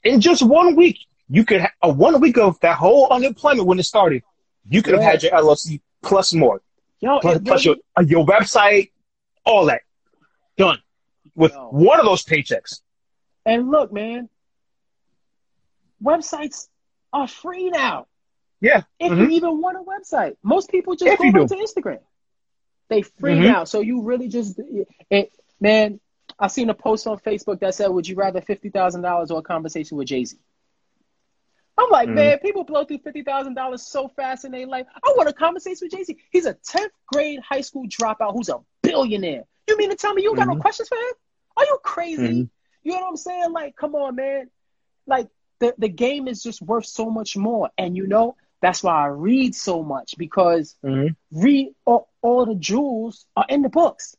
[0.03, 0.99] in just one week
[1.29, 4.23] you could have a one week of that whole unemployment when it started.
[4.69, 5.03] You could yeah.
[5.03, 6.61] have had your LLC plus more,
[7.01, 8.91] Yo, plus, plus your uh, your website,
[9.45, 9.83] all that
[10.57, 10.79] done
[11.35, 11.69] with Yo.
[11.69, 12.81] one of those paychecks.
[13.47, 14.29] And look, man,
[16.03, 16.69] websites
[17.13, 18.07] are free now.
[18.61, 18.83] Yeah.
[18.99, 19.23] If mm-hmm.
[19.23, 22.01] you even want a website, most people just if go to Instagram.
[22.95, 23.43] They free mm-hmm.
[23.43, 24.61] now, so you really just
[25.11, 25.99] it, man.
[26.39, 29.41] I seen a post on Facebook that said, "Would you rather fifty thousand dollars or
[29.41, 30.37] a conversation with Jay Z?"
[31.77, 34.87] I'm like, mm man, people blow through fifty thousand dollars so fast in their life.
[35.03, 36.17] I want a conversation with Jay Z.
[36.31, 39.43] He's a tenth grade high school dropout who's a billionaire.
[39.69, 40.39] You mean to tell me you mm-hmm.
[40.39, 40.61] got no mm-hmm.
[40.61, 41.15] questions for him?
[41.57, 42.23] Are you crazy?
[42.23, 42.43] Mm-hmm.
[42.85, 43.53] You know what I'm saying?
[43.53, 44.51] Like, come on, man.
[45.05, 45.29] Like
[45.59, 49.07] the the game is just worth so much more, and you know that's why I
[49.07, 51.09] read so much because mm-hmm.
[51.39, 54.17] read all, all, the jewels are in the books.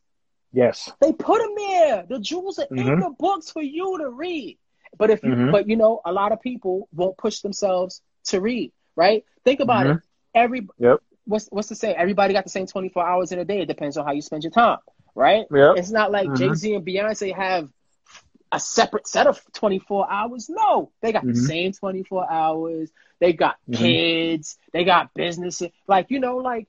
[0.54, 2.06] Yes, they put them there.
[2.08, 3.02] The jewels are in mm-hmm.
[3.02, 4.58] the books for you to read.
[4.98, 5.52] But if you, mm-hmm.
[5.52, 9.26] but you know, a lot of people won't push themselves to read, right?
[9.44, 9.98] Think about mm-hmm.
[9.98, 10.04] it.
[10.34, 11.00] Every yep.
[11.26, 11.94] what's what's to say?
[11.94, 13.62] Everybody got the same 24 hours in a day.
[13.62, 14.78] It depends on how you spend your time,
[15.16, 15.46] right?
[15.52, 15.78] Yep.
[15.78, 16.36] It's not like mm-hmm.
[16.36, 17.70] Jay Z and Beyonce have
[18.52, 20.50] a separate set of 24 hours.
[20.50, 21.46] No, they got the mm-hmm.
[21.46, 22.90] same 24 hours.
[23.20, 23.84] They got mm-hmm.
[23.84, 24.58] kids.
[24.72, 25.70] They got businesses.
[25.88, 26.68] Like you know, like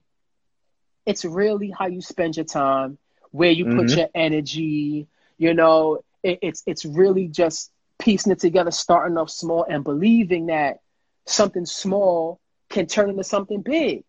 [1.05, 2.97] it's really how you spend your time,
[3.31, 3.99] where you put mm-hmm.
[3.99, 5.07] your energy.
[5.37, 10.47] You know, it, it's it's really just piecing it together, starting off small and believing
[10.47, 10.79] that
[11.25, 14.03] something small can turn into something big.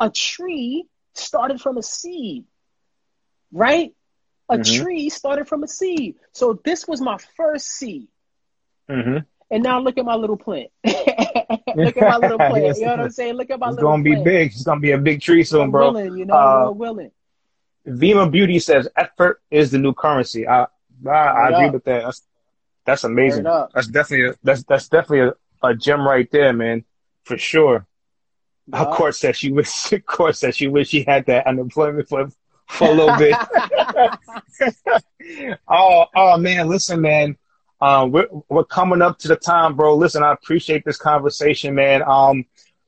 [0.00, 2.44] A tree started from a seed,
[3.52, 3.94] right?
[4.48, 4.82] A mm-hmm.
[4.82, 6.16] tree started from a seed.
[6.32, 8.08] So this was my first seed.
[8.88, 9.18] Mm-hmm.
[9.50, 10.70] And now look at my little plant.
[10.84, 12.78] look at my little plant.
[12.78, 13.34] You know what I'm saying?
[13.34, 14.52] Look at my it's little It's gonna be big.
[14.52, 15.92] It's gonna be a big tree soon, I'm bro.
[15.92, 17.10] Willing, you know, uh, willing.
[17.86, 20.48] Vima Beauty says effort is the new currency.
[20.48, 20.66] I
[21.06, 22.04] I, I agree with that.
[22.04, 22.22] That's
[22.84, 23.44] that's amazing.
[23.44, 25.32] That's definitely a, that's that's definitely
[25.62, 26.84] a, a gem right there, man,
[27.24, 27.86] for sure.
[28.72, 29.92] Of course, that she wish.
[29.92, 32.28] Of course, that she wish she had that unemployment for
[32.68, 33.36] for a little bit.
[35.68, 37.36] oh, oh man, listen, man.
[37.80, 39.94] Um, we're we're coming up to the time, bro.
[39.96, 42.02] Listen, I appreciate this conversation, man.
[42.02, 42.44] Um,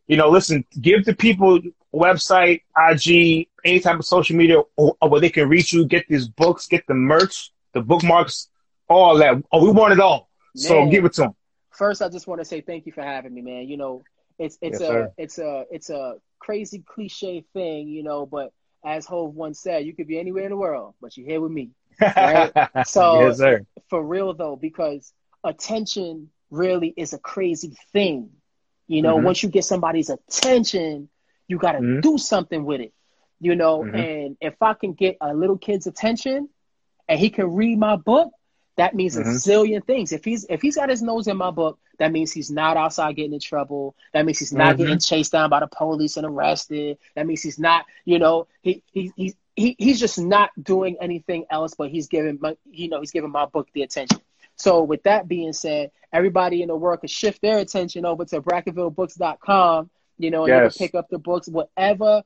[0.07, 1.61] you know, listen, give the people
[1.95, 6.07] website, IG, any type of social media, or, or where they can reach you, get
[6.09, 8.49] these books, get the merch, the bookmarks,
[8.89, 9.43] all that.
[9.53, 10.31] Oh, we want it all.
[10.57, 11.35] So give it to them.
[11.71, 13.69] First, I just want to say thank you for having me, man.
[13.69, 14.03] You know,
[14.39, 15.13] it's it's Yes, a sir.
[15.19, 18.53] it's a it's a crazy cliche thing, you know, but
[18.97, 21.53] as Hove once said, you could be anywhere in the world, but you're here with
[21.53, 21.71] me.
[22.01, 22.53] Right.
[22.87, 23.63] So- yes.
[23.91, 25.13] For real though, because
[25.45, 28.31] attention really is a crazy thing.
[28.87, 29.25] You know, Mhm.
[29.25, 31.09] once you get somebody's attention,
[31.49, 32.03] you got to Mhm.
[32.03, 32.93] do something with it.
[33.41, 33.95] You know, Mhm.
[33.95, 36.49] and if I can get a little kid's attention
[37.09, 38.31] and he can read my book,
[38.79, 39.35] that means a Mhm.
[39.37, 40.13] zillion things.
[40.13, 43.17] If he's if he's got his nose in my book, that means he's not outside
[43.17, 43.95] getting in trouble.
[44.15, 44.79] That means he's not Mhm.
[44.79, 46.99] getting chased down by the police and arrested.
[47.15, 51.45] That means he's not, you know, he he he, he he's just not doing anything
[51.51, 54.21] else, but he's giving my, you know, he's giving my book the attention.
[54.57, 58.41] So with that being said, everybody in the world can shift their attention over to
[58.41, 60.75] brackenvillebooks.com, you know, and Yes.
[60.75, 62.23] you can pick up the books, whatever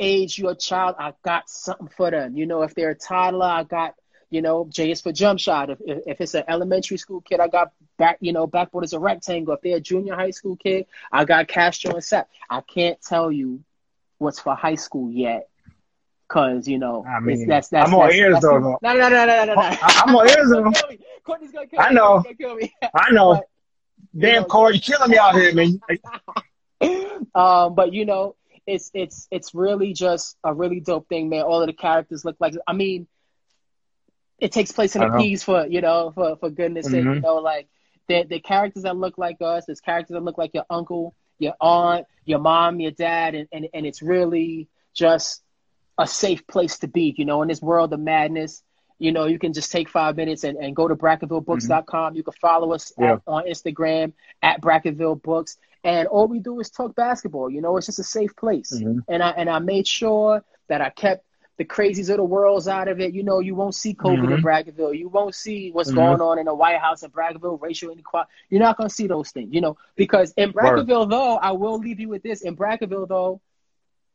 [0.00, 2.36] age your child, I got something for them.
[2.36, 3.94] You know, if they're a toddler, I got,
[4.30, 5.70] you know, J is for jump shot.
[5.70, 8.98] If, if, it's an elementary school kid, I got back, you know, backboard is a
[8.98, 9.54] rectangle.
[9.54, 12.28] If they're a junior high school kid, I got Castro and Sap.
[12.48, 13.62] I can't tell you
[14.18, 15.48] what's for high school yet.
[16.26, 19.44] Cause you know, I mean, that's, that's, I'm that's, ears, though, No, no, no, no,
[19.44, 20.72] no, no, I'm all ears, though.
[21.22, 22.22] Courtney's gonna kill I know.
[22.22, 22.74] Gonna kill me.
[22.94, 23.34] I know.
[23.34, 23.48] But-
[24.16, 25.80] Damn, know- Corey, you killing me out here, man.
[27.34, 31.42] um, but you know, it's it's it's really just a really dope thing, man.
[31.42, 32.54] All of the characters look like.
[32.66, 33.06] I mean,
[34.44, 37.22] it takes place in a piece for you know, for for goodness sake, you Mhm.
[37.22, 37.66] know, like
[38.08, 39.66] the the characters that look like us.
[39.66, 43.68] There's characters that look like your uncle, your aunt, your mom, your dad, and and
[43.74, 45.42] and it's really just
[45.98, 47.14] a safe place to be.
[47.16, 48.62] You know, in this world of madness.
[49.00, 52.14] You know, you can just take five minutes and, and go to BrackenvilleBooks.com.
[52.14, 53.14] You can follow us Yeah.
[53.14, 55.56] at, on Instagram at Brackenville Books.
[55.82, 57.50] And all we do is talk basketball.
[57.50, 58.72] You know, it's just a safe place.
[58.72, 59.00] Mhm.
[59.08, 61.24] And I and I made sure that I kept
[61.56, 63.14] the crazies of the worlds out of it.
[63.14, 64.42] You know, you won't see COVID in Mhm.
[64.42, 64.98] Brackenville.
[64.98, 65.94] You won't see what's Mhm.
[65.96, 68.30] going on in the White House in Brackenville, racial inequality.
[68.50, 69.52] You're not going to see those things.
[69.54, 70.86] You know, because in Word.
[70.86, 72.42] Though, I will leave you with this.
[72.42, 73.40] In Brackenville, though,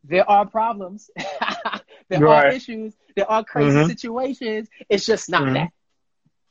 [0.03, 1.09] there are problems.
[2.09, 2.93] there are issues.
[3.15, 3.87] There are crazy Mhm.
[3.87, 4.69] situations.
[4.89, 5.53] It's just not Mhm.
[5.53, 5.71] that.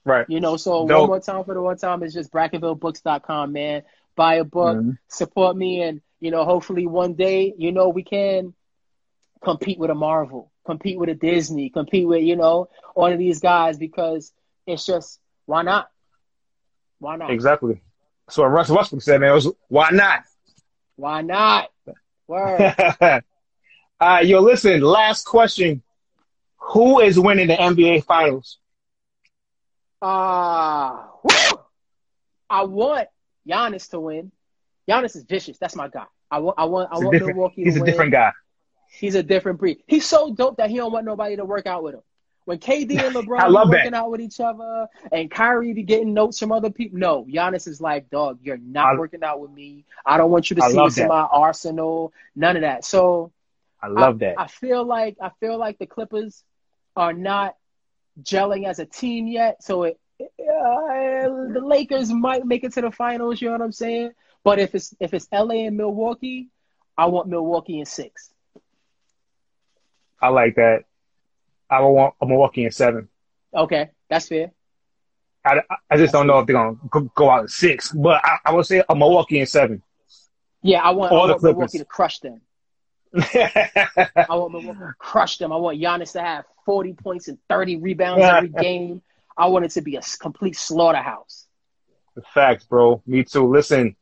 [0.04, 0.26] Right.
[0.30, 1.00] You know, so Dope.
[1.00, 3.82] one more time for the one time, it's just brackenvillebooks.com, man.
[4.16, 4.98] Buy a book, Mhm.
[5.08, 8.54] support me, and, you know, hopefully one day, you know, we can
[9.42, 13.40] compete with a Marvel, compete with a Disney, compete with, you know, one of these
[13.40, 14.32] guys because
[14.66, 15.88] it's just, why not?
[16.98, 17.30] Why not?
[17.30, 17.80] Exactly.
[18.30, 20.24] So what Russell Westbrook said, man, it was why not?
[20.96, 21.70] Why not?
[22.26, 22.74] Word.
[23.00, 23.20] All
[24.00, 25.82] right, yo, listen, last question.
[26.58, 28.58] Who is winning the NBA Finals?
[30.02, 31.60] Ah, whew.
[32.50, 33.08] I want
[33.48, 34.30] Giannis to win.
[34.88, 35.58] Giannis is vicious.
[35.58, 36.04] That's my guy.
[36.30, 37.90] I want, I want, I He's a want Milwaukee he's to a win.
[37.90, 38.32] different guy.
[38.88, 39.82] He's a different breed.
[39.86, 42.02] He's so dope that he don't want nobody to work out with him.
[42.46, 43.76] When KD and LeBron I be love that.
[43.78, 47.68] working out with each other and Kyrie be getting notes from other people, no, Giannis
[47.68, 49.84] is like, dog, you're not I- working out with me.
[50.06, 52.12] I don't want you to I see this in my arsenal.
[52.34, 52.84] None of that.
[52.84, 53.32] So
[53.82, 54.34] I love that.
[54.38, 56.42] I feel like I feel like the Clippers
[56.96, 57.54] are not
[58.22, 59.62] gelling as a team yet.
[59.62, 60.24] So it, uh,
[61.52, 63.40] the Lakers might make it to the finals.
[63.40, 64.12] You know what I'm saying?
[64.42, 66.48] But if it's if it's LA and Milwaukee,
[66.96, 68.30] I want Milwaukee in six.
[70.20, 70.84] I like that.
[71.70, 73.08] I will want a Milwaukee in seven.
[73.54, 74.52] Okay, that's fair.
[75.44, 78.38] I, I just don't know if they're gonna go, go out in six, but I,
[78.46, 79.82] I would say a Milwaukee in seven.
[80.62, 82.40] Yeah, I want, I the want Milwaukee to crush them.
[83.14, 85.52] I want Milwaukee to crush them.
[85.52, 89.02] I want Giannis to have 40 points and 30 rebounds every game.
[89.36, 91.46] I want it to be a complete slaughterhouse.
[92.34, 93.00] Facts, bro.
[93.06, 93.46] Me too.
[93.48, 93.94] Listen,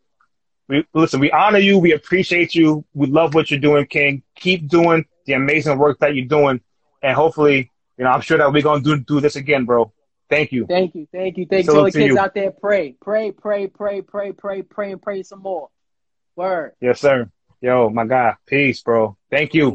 [0.69, 1.21] we listen.
[1.21, 1.79] We honor you.
[1.79, 2.85] We appreciate you.
[2.95, 4.23] We love what you're doing, King.
[4.35, 6.61] Keep doing the amazing work that you're doing,
[7.03, 9.93] and hopefully, you know, I'm sure that we're gonna do do this again, bro.
[10.29, 10.67] Thank you.
[10.67, 11.77] Thank you, thank you, thank you.
[11.77, 12.19] All the kids you.
[12.19, 15.69] out there, pray, pray, pray, pray, pray, pray, pray, and pray some more.
[16.35, 16.73] Word.
[16.81, 17.31] Yes, sir.
[17.61, 18.35] Yo, my guy.
[18.47, 19.17] Peace, bro.
[19.31, 19.75] Thank you.